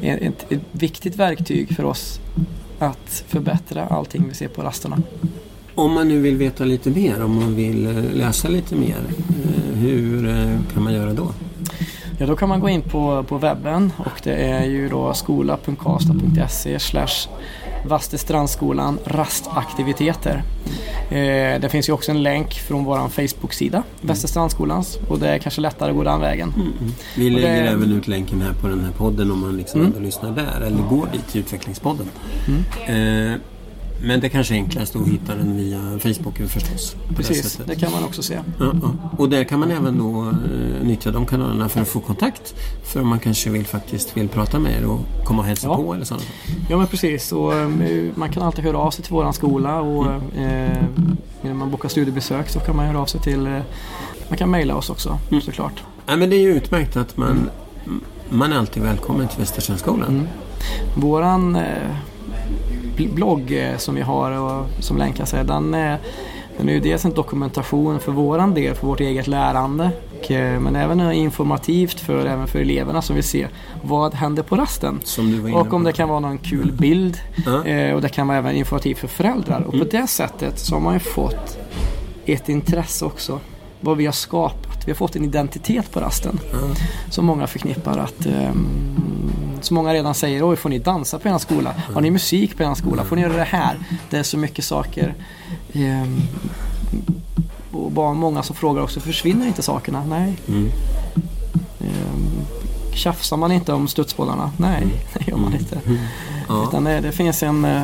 ett, 0.00 0.22
ett, 0.22 0.52
ett 0.52 0.60
viktigt 0.72 1.16
verktyg 1.16 1.76
för 1.76 1.84
oss 1.84 2.20
att 2.78 3.24
förbättra 3.28 3.86
allting 3.86 4.24
vi 4.28 4.34
ser 4.34 4.48
på 4.48 4.62
rasterna. 4.62 4.98
Om 5.74 5.92
man 5.92 6.08
nu 6.08 6.20
vill 6.20 6.36
veta 6.36 6.64
lite 6.64 6.90
mer, 6.90 7.24
om 7.24 7.34
man 7.34 7.56
vill 7.56 7.86
eh, 7.86 8.04
läsa 8.12 8.48
lite 8.48 8.74
mer, 8.74 8.96
eh, 9.44 9.78
hur 9.78 10.28
eh, 10.28 10.58
kan 10.74 10.82
man 10.82 10.92
göra 10.92 11.12
då? 11.12 11.32
Ja, 12.18 12.26
då 12.26 12.36
kan 12.36 12.48
man 12.48 12.60
gå 12.60 12.68
in 12.68 12.82
på, 12.82 13.24
på 13.28 13.38
webben 13.38 13.92
och 13.96 14.20
det 14.24 14.34
är 14.34 14.64
ju 14.64 14.88
då 14.88 15.14
skola.karlstad.se 15.14 16.78
slash 17.82 17.88
Vastestrandskolan 17.88 18.98
rastaktiviteter. 19.04 20.42
Eh, 21.10 21.60
det 21.60 21.68
finns 21.70 21.88
ju 21.88 21.92
också 21.92 22.10
en 22.10 22.22
länk 22.22 22.52
från 22.54 22.84
vår 22.84 23.08
Facebook-sida, 23.08 23.82
Västersrandskolans, 24.00 24.98
och 25.08 25.18
det 25.18 25.28
är 25.28 25.38
kanske 25.38 25.60
lättare 25.60 25.90
att 25.90 25.96
gå 25.96 26.04
den 26.04 26.20
vägen. 26.20 26.52
Vi 27.16 27.28
Och 27.28 27.32
lägger 27.32 27.62
det- 27.62 27.68
även 27.70 27.92
ut 27.92 28.08
länken 28.08 28.40
här 28.42 28.52
på 28.52 28.68
den 28.68 28.80
här 28.84 28.92
podden 28.92 29.30
om 29.30 29.40
man 29.40 29.56
liksom 29.56 29.80
Mm. 29.80 29.92
ändå 29.92 30.04
lyssnar 30.06 30.30
där 30.30 30.60
eller 30.66 30.82
går 30.82 31.08
dit 31.12 31.28
till 31.28 31.40
Utvecklingspodden. 31.40 32.06
Eh, 32.86 33.40
men 34.02 34.20
det 34.20 34.28
kanske 34.28 34.54
är 34.54 34.56
enklast 34.56 34.96
att 34.96 35.08
hitta 35.08 35.34
den 35.34 35.56
via 35.56 35.78
Facebook 35.98 36.38
förstås. 36.48 36.96
Det 37.08 37.14
Precis, 37.14 37.48
sättet. 37.50 37.66
det 37.66 37.74
kan 37.76 37.92
man 37.92 38.04
också 38.04 38.22
se. 38.22 38.34
Ja, 38.58 38.72
ja. 38.82 38.90
Och 39.18 39.28
där 39.28 39.44
kan 39.44 39.60
man 39.60 39.70
även 39.70 39.98
då 39.98 40.28
eh, 40.28 40.86
nyttja 40.86 41.10
de 41.10 41.26
kanalerna 41.26 41.68
för 41.68 41.80
att 41.80 41.88
få 41.88 42.00
kontakt. 42.00 42.54
För 42.84 43.00
om 43.00 43.08
man 43.08 43.18
kanske 43.18 43.50
vill 43.50 43.66
faktiskt 43.66 44.16
vill 44.16 44.28
prata 44.28 44.58
med 44.58 44.72
er 44.80 44.84
och 44.86 45.00
komma 45.24 45.38
och 45.42 45.48
hälsa 45.48 45.66
Ja. 45.68 45.76
på 45.76 45.94
eller 45.94 46.04
sånt. 46.04 46.26
Ja 46.68 46.76
men 46.78 46.86
precis, 46.86 47.32
och, 47.32 47.54
eh, 47.54 47.68
man 48.14 48.32
kan 48.32 48.42
alltid 48.42 48.64
höra 48.64 48.78
av 48.78 48.90
sig 48.90 49.04
till 49.04 49.12
våran 49.12 49.32
skola 49.32 49.80
och 49.80 50.06
eh, 50.38 50.82
när 51.42 51.54
man 51.54 51.70
bokar 51.70 51.88
studiebesök 51.88 52.48
så 52.48 52.60
kan 52.60 52.76
man 52.76 52.86
höra 52.86 53.00
av 53.00 53.06
sig 53.06 53.20
till 53.20 53.46
eh, 53.46 53.58
man 54.28 54.38
kan 54.38 54.50
mejla 54.50 54.74
oss 54.76 54.90
också 54.90 55.18
Mm. 55.30 55.40
såklart. 55.42 55.82
Ja, 56.06 56.16
men 56.16 56.30
det 56.30 56.36
är 56.36 56.40
ju 56.40 56.54
utmärkt 56.56 56.96
att 56.96 57.16
man, 57.16 57.50
man 58.28 58.52
är 58.52 58.56
alltid 58.58 58.82
välkommen 58.82 59.28
till 59.28 59.38
Västersundskolan. 59.38 60.08
Mm. 60.08 60.26
Våran 60.96 61.56
eh, 61.56 61.62
blogg 63.06 63.52
eh, 63.52 63.76
som 63.76 63.94
vi 63.94 64.00
har 64.00 64.30
och 64.30 64.66
som 64.80 64.96
länkas 64.96 65.32
här, 65.32 65.44
den, 65.44 65.74
eh, 65.74 65.94
den 66.58 66.68
är 66.68 66.72
ju 66.72 66.80
dels 66.80 67.04
en 67.04 67.14
dokumentation 67.14 68.00
för 68.00 68.12
våran 68.12 68.54
del, 68.54 68.74
för 68.74 68.86
vårt 68.86 69.00
eget 69.00 69.26
lärande. 69.26 69.90
Och, 70.18 70.30
eh, 70.30 70.60
men 70.60 70.76
även 70.76 71.12
informativt 71.12 72.00
för, 72.00 72.26
även 72.26 72.46
för 72.46 72.58
eleverna 72.58 73.02
som 73.02 73.14
vill 73.14 73.24
se 73.24 73.46
vad 73.82 74.14
händer 74.14 74.42
på 74.42 74.56
rasten. 74.56 75.00
Och 75.54 75.72
om 75.72 75.82
på. 75.82 75.88
det 75.88 75.92
kan 75.92 76.08
vara 76.08 76.20
någon 76.20 76.38
kul 76.38 76.72
bild. 76.72 77.18
Och 77.94 78.02
det 78.02 78.08
kan 78.08 78.26
vara 78.26 78.38
även 78.38 78.56
informativt 78.56 78.98
för 78.98 79.08
föräldrar. 79.08 79.60
Och 79.60 79.72
på 79.72 79.84
det 79.84 80.06
sättet 80.06 80.58
så 80.58 80.74
har 80.74 80.80
man 80.80 80.94
ju 80.94 81.00
fått 81.00 81.58
ett 82.26 82.48
intresse 82.48 83.04
också. 83.04 83.40
Vad 83.80 83.96
vi 83.96 84.06
har 84.06 84.12
skapat. 84.12 84.82
Vi 84.86 84.92
har 84.92 84.96
fått 84.96 85.16
en 85.16 85.24
identitet 85.24 85.92
på 85.92 86.00
rasten. 86.00 86.38
Som 87.10 87.24
många 87.24 87.46
förknippar 87.46 87.98
att 87.98 88.26
ehm, 88.26 88.97
som 89.64 89.74
många 89.74 89.94
redan 89.94 90.14
säger, 90.14 90.50
oj 90.50 90.56
får 90.56 90.68
ni 90.68 90.78
dansa 90.78 91.18
på 91.18 91.28
er 91.28 91.38
skola? 91.38 91.74
Har 91.94 92.00
ni 92.00 92.10
musik 92.10 92.56
på 92.56 92.62
er 92.62 92.74
skola? 92.74 93.04
Får 93.04 93.16
ni 93.16 93.22
göra 93.22 93.36
det 93.36 93.42
här? 93.42 93.78
Det 94.10 94.16
är 94.16 94.22
så 94.22 94.38
mycket 94.38 94.64
saker. 94.64 95.14
Ehm, 95.72 96.20
och 97.72 97.92
bara 97.92 98.14
många 98.14 98.42
som 98.42 98.56
frågar 98.56 98.82
också, 98.82 99.00
försvinner 99.00 99.46
inte 99.46 99.62
sakerna? 99.62 100.04
Nej. 100.04 100.36
Mm. 100.48 100.70
Ehm, 101.80 102.46
tjafsar 102.94 103.36
man 103.36 103.52
inte 103.52 103.72
om 103.72 103.88
studsbollarna? 103.88 104.50
Nej, 104.56 104.86
det 105.14 105.30
gör 105.30 105.36
man 105.36 105.54
inte. 105.54 105.80
Ja. 106.48 106.64
Utan 106.68 106.84
det, 106.84 107.00
det 107.00 107.12
finns 107.12 107.42
en, 107.42 107.64
eh, 107.64 107.82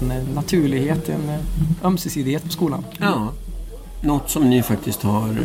en 0.00 0.10
eh, 0.10 0.28
naturlighet, 0.34 1.08
en 1.08 1.28
eh, 1.28 1.40
ömsesidighet 1.86 2.44
på 2.44 2.48
skolan. 2.48 2.84
Ja, 2.98 3.32
något 4.02 4.30
som 4.30 4.50
ni 4.50 4.62
faktiskt 4.62 5.02
har 5.02 5.36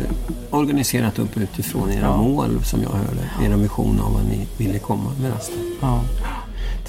organiserat 0.50 1.18
upp 1.18 1.36
utifrån 1.36 1.90
era 1.90 2.00
Ja. 2.00 2.16
mål 2.16 2.64
som 2.64 2.82
jag 2.82 2.90
hörde. 2.90 3.52
Er 3.54 3.56
vision 3.56 4.00
av 4.00 4.12
vad 4.12 4.24
ni 4.24 4.46
ville 4.56 4.78
komma 4.78 5.10
med 5.20 5.32
rasten. 5.32 5.76
Ja. 5.80 6.00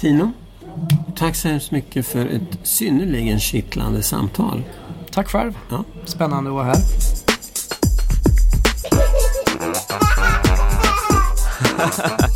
Tino, 0.00 0.32
tack 1.16 1.36
så 1.36 1.48
hemskt 1.48 1.70
mycket 1.70 2.06
för 2.06 2.26
ett 2.26 2.58
synnerligen 2.62 3.40
kittlande 3.40 4.02
samtal. 4.02 4.62
Tack 5.10 5.28
själv. 5.28 5.58
Ja. 5.70 5.84
Spännande 6.04 6.50
att 6.50 6.54
vara 6.54 6.64
här. 6.64 6.76